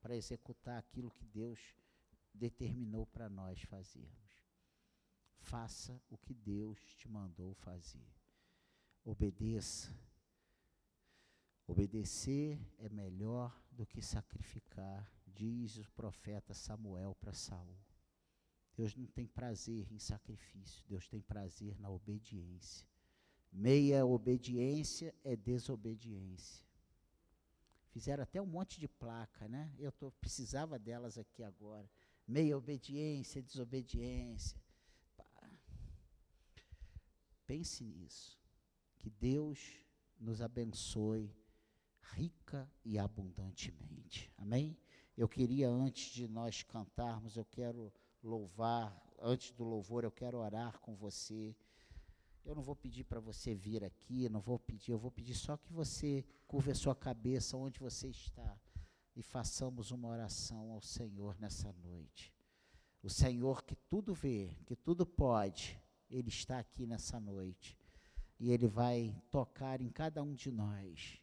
para 0.00 0.16
executar 0.16 0.78
aquilo 0.78 1.10
que 1.10 1.24
Deus 1.24 1.74
determinou 2.32 3.06
para 3.06 3.28
nós 3.28 3.60
fazermos. 3.62 4.46
Faça 5.38 6.00
o 6.08 6.16
que 6.16 6.34
Deus 6.34 6.78
te 6.94 7.08
mandou 7.08 7.54
fazer. 7.54 8.06
Obedeça 9.04 9.94
Obedecer 11.68 12.60
é 12.78 12.88
melhor 12.88 13.60
do 13.72 13.84
que 13.84 14.00
sacrificar, 14.00 15.12
diz 15.26 15.76
o 15.78 15.90
profeta 15.90 16.54
Samuel 16.54 17.12
para 17.16 17.32
Saul. 17.32 17.76
Deus 18.76 18.94
não 18.94 19.06
tem 19.06 19.26
prazer 19.26 19.90
em 19.90 19.98
sacrifício, 19.98 20.84
Deus 20.86 21.08
tem 21.08 21.20
prazer 21.20 21.78
na 21.80 21.90
obediência. 21.90 22.86
Meia 23.50 24.04
obediência 24.04 25.14
é 25.24 25.34
desobediência. 25.34 26.64
Fizeram 27.88 28.22
até 28.22 28.42
um 28.42 28.46
monte 28.46 28.78
de 28.78 28.86
placa, 28.86 29.48
né? 29.48 29.72
Eu 29.78 29.90
tô, 29.90 30.12
precisava 30.12 30.78
delas 30.78 31.16
aqui 31.16 31.42
agora. 31.42 31.88
Meia 32.28 32.58
obediência, 32.58 33.42
desobediência. 33.42 34.60
Pense 37.46 37.84
nisso. 37.84 38.38
Que 38.98 39.08
Deus 39.08 39.80
nos 40.18 40.42
abençoe 40.42 41.32
rica 42.12 42.70
e 42.84 42.98
abundantemente. 42.98 44.30
Amém? 44.36 44.76
Eu 45.16 45.28
queria, 45.28 45.70
antes 45.70 46.12
de 46.12 46.26
nós 46.26 46.62
cantarmos, 46.62 47.36
eu 47.36 47.44
quero 47.44 47.92
louvar, 48.26 49.00
antes 49.20 49.52
do 49.52 49.64
louvor, 49.64 50.04
eu 50.04 50.10
quero 50.10 50.38
orar 50.38 50.78
com 50.80 50.94
você. 50.94 51.56
Eu 52.44 52.54
não 52.54 52.62
vou 52.62 52.76
pedir 52.76 53.04
para 53.04 53.20
você 53.20 53.54
vir 53.54 53.84
aqui, 53.84 54.28
não 54.28 54.40
vou 54.40 54.58
pedir, 54.58 54.92
eu 54.92 54.98
vou 54.98 55.10
pedir 55.10 55.34
só 55.34 55.56
que 55.56 55.72
você 55.72 56.24
curva 56.46 56.72
a 56.72 56.74
sua 56.74 56.94
cabeça 56.94 57.56
onde 57.56 57.80
você 57.80 58.08
está 58.08 58.58
e 59.14 59.22
façamos 59.22 59.90
uma 59.90 60.08
oração 60.08 60.72
ao 60.72 60.80
Senhor 60.80 61.36
nessa 61.38 61.72
noite. 61.72 62.32
O 63.02 63.08
Senhor 63.08 63.64
que 63.64 63.74
tudo 63.74 64.12
vê, 64.14 64.56
que 64.66 64.76
tudo 64.76 65.06
pode, 65.06 65.80
Ele 66.10 66.28
está 66.28 66.58
aqui 66.58 66.86
nessa 66.86 67.18
noite. 67.18 67.78
E 68.38 68.50
Ele 68.50 68.66
vai 68.66 69.14
tocar 69.30 69.80
em 69.80 69.88
cada 69.88 70.22
um 70.22 70.34
de 70.34 70.50
nós 70.50 71.20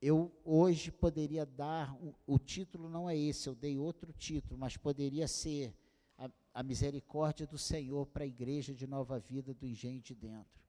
eu 0.00 0.32
hoje 0.44 0.92
poderia 0.92 1.44
dar, 1.44 1.92
o, 1.96 2.14
o, 2.26 2.38
título 2.38 2.88
não 2.88 3.10
é 3.10 3.16
esse, 3.16 3.48
eu 3.48 3.54
dei 3.54 3.76
outro 3.76 4.12
título, 4.12 4.56
mas 4.58 4.76
poderia 4.76 5.26
ser 5.26 5.74
a, 6.18 6.30
a 6.52 6.62
misericórdia 6.62 7.46
do 7.46 7.56
Senhor 7.56 8.06
para 8.06 8.24
a 8.24 8.26
igreja 8.26 8.74
de 8.74 8.86
nova 8.86 9.18
vida 9.18 9.54
do 9.54 9.64
engenho 9.64 10.02
de 10.02 10.14
dentro. 10.14 10.62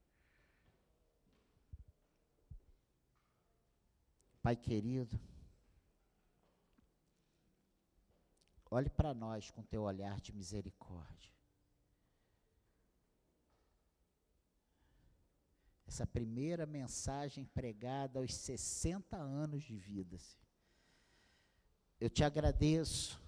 Pai 4.41 4.55
querido, 4.55 5.19
olhe 8.71 8.89
para 8.89 9.13
nós 9.13 9.51
com 9.51 9.61
teu 9.63 9.81
olhar 9.81 10.21
de 10.21 10.31
misericórdia. 10.31 11.29
essa 15.89 16.05
primeira 16.05 16.65
mensagem 16.67 17.43
pregada 17.45 18.19
aos 18.19 18.33
60 18.33 19.17
anos 19.17 19.63
de 19.63 19.75
vida. 19.75 20.17
Eu 21.99 22.09
te 22.09 22.23
agradeço, 22.23 23.19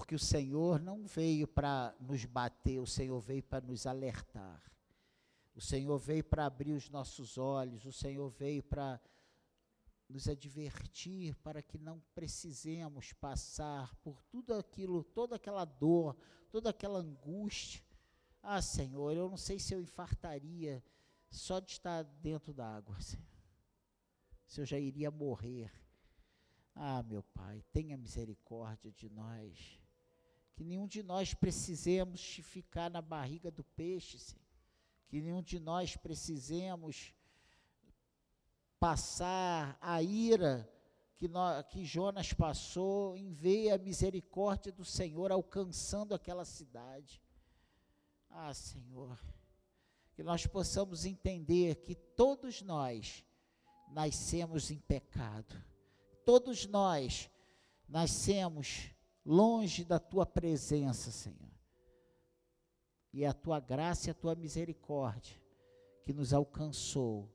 porque 0.00 0.14
o 0.14 0.18
Senhor 0.18 0.80
não 0.80 1.04
veio 1.04 1.46
para 1.46 1.94
nos 2.00 2.24
bater, 2.24 2.78
o 2.78 2.86
Senhor 2.86 3.20
veio 3.20 3.42
para 3.42 3.60
nos 3.66 3.86
alertar. 3.86 4.62
O 5.54 5.60
Senhor 5.60 5.98
veio 5.98 6.24
para 6.24 6.46
abrir 6.46 6.72
os 6.72 6.88
nossos 6.88 7.36
olhos, 7.36 7.84
o 7.84 7.92
Senhor 7.92 8.30
veio 8.30 8.62
para 8.62 8.98
nos 10.08 10.26
advertir 10.26 11.36
para 11.42 11.60
que 11.60 11.76
não 11.76 12.02
precisemos 12.14 13.12
passar 13.12 13.94
por 13.96 14.22
tudo 14.22 14.54
aquilo, 14.54 15.04
toda 15.04 15.36
aquela 15.36 15.66
dor, 15.66 16.16
toda 16.50 16.70
aquela 16.70 17.00
angústia. 17.00 17.84
Ah, 18.42 18.62
Senhor, 18.62 19.12
eu 19.12 19.28
não 19.28 19.36
sei 19.36 19.58
se 19.58 19.74
eu 19.74 19.82
infartaria 19.82 20.82
só 21.28 21.60
de 21.60 21.72
estar 21.72 22.04
dentro 22.22 22.54
da 22.54 22.66
água, 22.66 22.96
se 24.46 24.62
eu 24.62 24.64
já 24.64 24.78
iria 24.78 25.10
morrer. 25.10 25.70
Ah, 26.74 27.02
meu 27.02 27.22
Pai, 27.22 27.62
tenha 27.70 27.98
misericórdia 27.98 28.90
de 28.90 29.10
nós. 29.10 29.79
Que 30.60 30.64
nenhum 30.66 30.86
de 30.86 31.02
nós 31.02 31.32
precisemos 31.32 32.20
ficar 32.42 32.90
na 32.90 33.00
barriga 33.00 33.50
do 33.50 33.64
peixe, 33.64 34.18
Senhor. 34.18 34.44
Que 35.08 35.18
nenhum 35.18 35.42
de 35.42 35.58
nós 35.58 35.96
precisemos 35.96 37.14
passar 38.78 39.78
a 39.80 40.02
ira 40.02 40.70
que, 41.16 41.26
nós, 41.26 41.64
que 41.68 41.82
Jonas 41.82 42.34
passou, 42.34 43.16
em 43.16 43.32
ver 43.32 43.70
a 43.70 43.78
misericórdia 43.78 44.70
do 44.70 44.84
Senhor 44.84 45.32
alcançando 45.32 46.14
aquela 46.14 46.44
cidade. 46.44 47.22
Ah, 48.28 48.52
Senhor, 48.52 49.18
que 50.12 50.22
nós 50.22 50.46
possamos 50.46 51.06
entender 51.06 51.76
que 51.76 51.94
todos 51.94 52.60
nós 52.60 53.24
nascemos 53.88 54.70
em 54.70 54.78
pecado, 54.78 55.56
todos 56.22 56.66
nós 56.66 57.30
nascemos 57.88 58.90
longe 59.30 59.84
da 59.84 59.98
tua 59.98 60.26
presença, 60.26 61.10
Senhor. 61.10 61.50
E 63.12 63.24
é 63.24 63.28
a 63.28 63.32
tua 63.32 63.60
graça 63.60 64.08
e 64.08 64.10
a 64.10 64.14
tua 64.14 64.34
misericórdia 64.34 65.40
que 66.04 66.12
nos 66.12 66.32
alcançou 66.32 67.28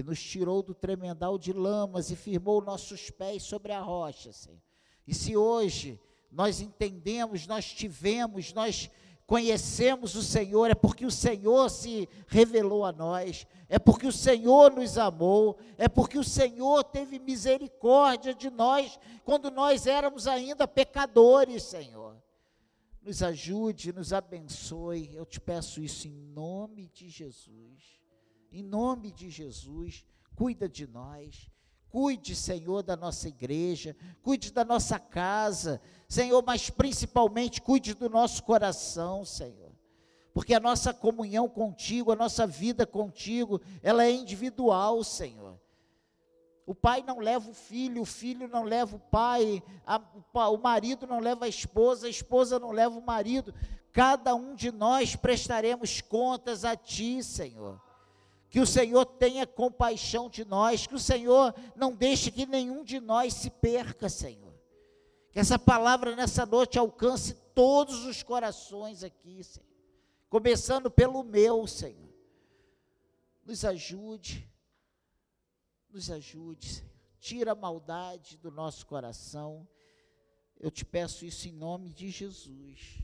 que 0.00 0.02
nos 0.02 0.22
tirou 0.22 0.62
do 0.62 0.74
tremendal 0.74 1.38
de 1.38 1.52
lamas 1.52 2.10
e 2.10 2.16
firmou 2.16 2.62
nossos 2.62 3.10
pés 3.10 3.42
sobre 3.42 3.70
a 3.70 3.80
rocha, 3.82 4.32
Senhor. 4.32 4.62
E 5.06 5.14
se 5.14 5.36
hoje 5.36 6.00
nós 6.32 6.60
entendemos, 6.62 7.46
nós 7.46 7.70
tivemos, 7.70 8.52
nós 8.54 8.90
conhecemos 9.30 10.16
o 10.16 10.22
Senhor, 10.24 10.68
é 10.70 10.74
porque 10.74 11.06
o 11.06 11.10
Senhor 11.10 11.70
se 11.70 12.08
revelou 12.26 12.84
a 12.84 12.90
nós, 12.90 13.46
é 13.68 13.78
porque 13.78 14.06
o 14.06 14.12
Senhor 14.12 14.72
nos 14.72 14.98
amou, 14.98 15.56
é 15.78 15.88
porque 15.88 16.18
o 16.18 16.24
Senhor 16.24 16.82
teve 16.82 17.20
misericórdia 17.20 18.34
de 18.34 18.50
nós 18.50 18.98
quando 19.24 19.48
nós 19.48 19.86
éramos 19.86 20.26
ainda 20.26 20.66
pecadores, 20.66 21.62
Senhor. 21.62 22.16
Nos 23.00 23.22
ajude, 23.22 23.92
nos 23.92 24.12
abençoe, 24.12 25.14
eu 25.14 25.24
te 25.24 25.40
peço 25.40 25.80
isso 25.80 26.08
em 26.08 26.12
nome 26.12 26.88
de 26.88 27.08
Jesus 27.08 28.00
em 28.52 28.62
nome 28.62 29.12
de 29.12 29.30
Jesus, 29.30 30.04
cuida 30.34 30.68
de 30.68 30.86
nós. 30.86 31.48
Cuide, 31.90 32.36
Senhor, 32.36 32.84
da 32.84 32.96
nossa 32.96 33.28
igreja, 33.28 33.96
cuide 34.22 34.52
da 34.52 34.64
nossa 34.64 34.96
casa, 34.96 35.80
Senhor, 36.08 36.40
mas 36.46 36.70
principalmente 36.70 37.60
cuide 37.60 37.94
do 37.94 38.08
nosso 38.08 38.44
coração, 38.44 39.24
Senhor. 39.24 39.72
Porque 40.32 40.54
a 40.54 40.60
nossa 40.60 40.94
comunhão 40.94 41.48
contigo, 41.48 42.12
a 42.12 42.16
nossa 42.16 42.46
vida 42.46 42.86
contigo, 42.86 43.60
ela 43.82 44.04
é 44.04 44.10
individual, 44.12 45.02
Senhor. 45.02 45.58
O 46.64 46.76
pai 46.76 47.02
não 47.04 47.18
leva 47.18 47.50
o 47.50 47.54
filho, 47.54 48.02
o 48.02 48.06
filho 48.06 48.46
não 48.46 48.62
leva 48.62 48.94
o 48.94 49.00
pai, 49.00 49.60
a, 49.84 50.00
o 50.48 50.58
marido 50.58 51.08
não 51.08 51.18
leva 51.18 51.46
a 51.46 51.48
esposa, 51.48 52.06
a 52.06 52.10
esposa 52.10 52.60
não 52.60 52.70
leva 52.70 52.96
o 52.96 53.04
marido. 53.04 53.52
Cada 53.92 54.32
um 54.36 54.54
de 54.54 54.70
nós 54.70 55.16
prestaremos 55.16 56.00
contas 56.00 56.64
a 56.64 56.76
ti, 56.76 57.24
Senhor 57.24 57.89
que 58.50 58.58
o 58.58 58.66
Senhor 58.66 59.06
tenha 59.06 59.46
compaixão 59.46 60.28
de 60.28 60.44
nós, 60.44 60.84
que 60.84 60.94
o 60.96 60.98
Senhor 60.98 61.54
não 61.76 61.94
deixe 61.94 62.32
que 62.32 62.44
nenhum 62.44 62.82
de 62.82 62.98
nós 62.98 63.32
se 63.32 63.48
perca, 63.48 64.08
Senhor. 64.08 64.52
Que 65.30 65.38
essa 65.38 65.56
palavra 65.56 66.16
nessa 66.16 66.44
noite 66.44 66.76
alcance 66.76 67.34
todos 67.54 68.04
os 68.04 68.24
corações 68.24 69.04
aqui, 69.04 69.44
Senhor. 69.44 69.70
Começando 70.28 70.90
pelo 70.90 71.22
meu, 71.22 71.64
Senhor. 71.68 72.12
Nos 73.44 73.64
ajude, 73.64 74.50
nos 75.88 76.10
ajude, 76.10 76.66
Senhor. 76.66 76.90
Tira 77.20 77.52
a 77.52 77.54
maldade 77.54 78.36
do 78.36 78.50
nosso 78.50 78.84
coração. 78.84 79.68
Eu 80.58 80.72
te 80.72 80.84
peço 80.84 81.24
isso 81.24 81.46
em 81.46 81.52
nome 81.52 81.92
de 81.92 82.10
Jesus. 82.10 82.98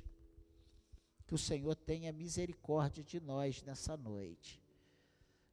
Que 1.25 1.35
o 1.35 1.39
Senhor 1.39 1.77
tenha 1.77 2.13
misericórdia 2.13 3.05
de 3.05 3.21
nós 3.21 3.63
nessa 3.63 3.97
noite 3.97 4.66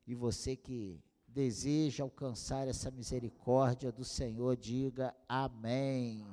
e 0.06 0.14
você 0.14 0.56
que 0.56 1.01
deseja 1.28 2.04
alcançar 2.04 2.68
essa 2.68 2.91
misericórdia 2.91 3.91
do 3.91 4.04
Senhor, 4.04 4.56
diga 4.56 5.16
amém. 5.28 6.26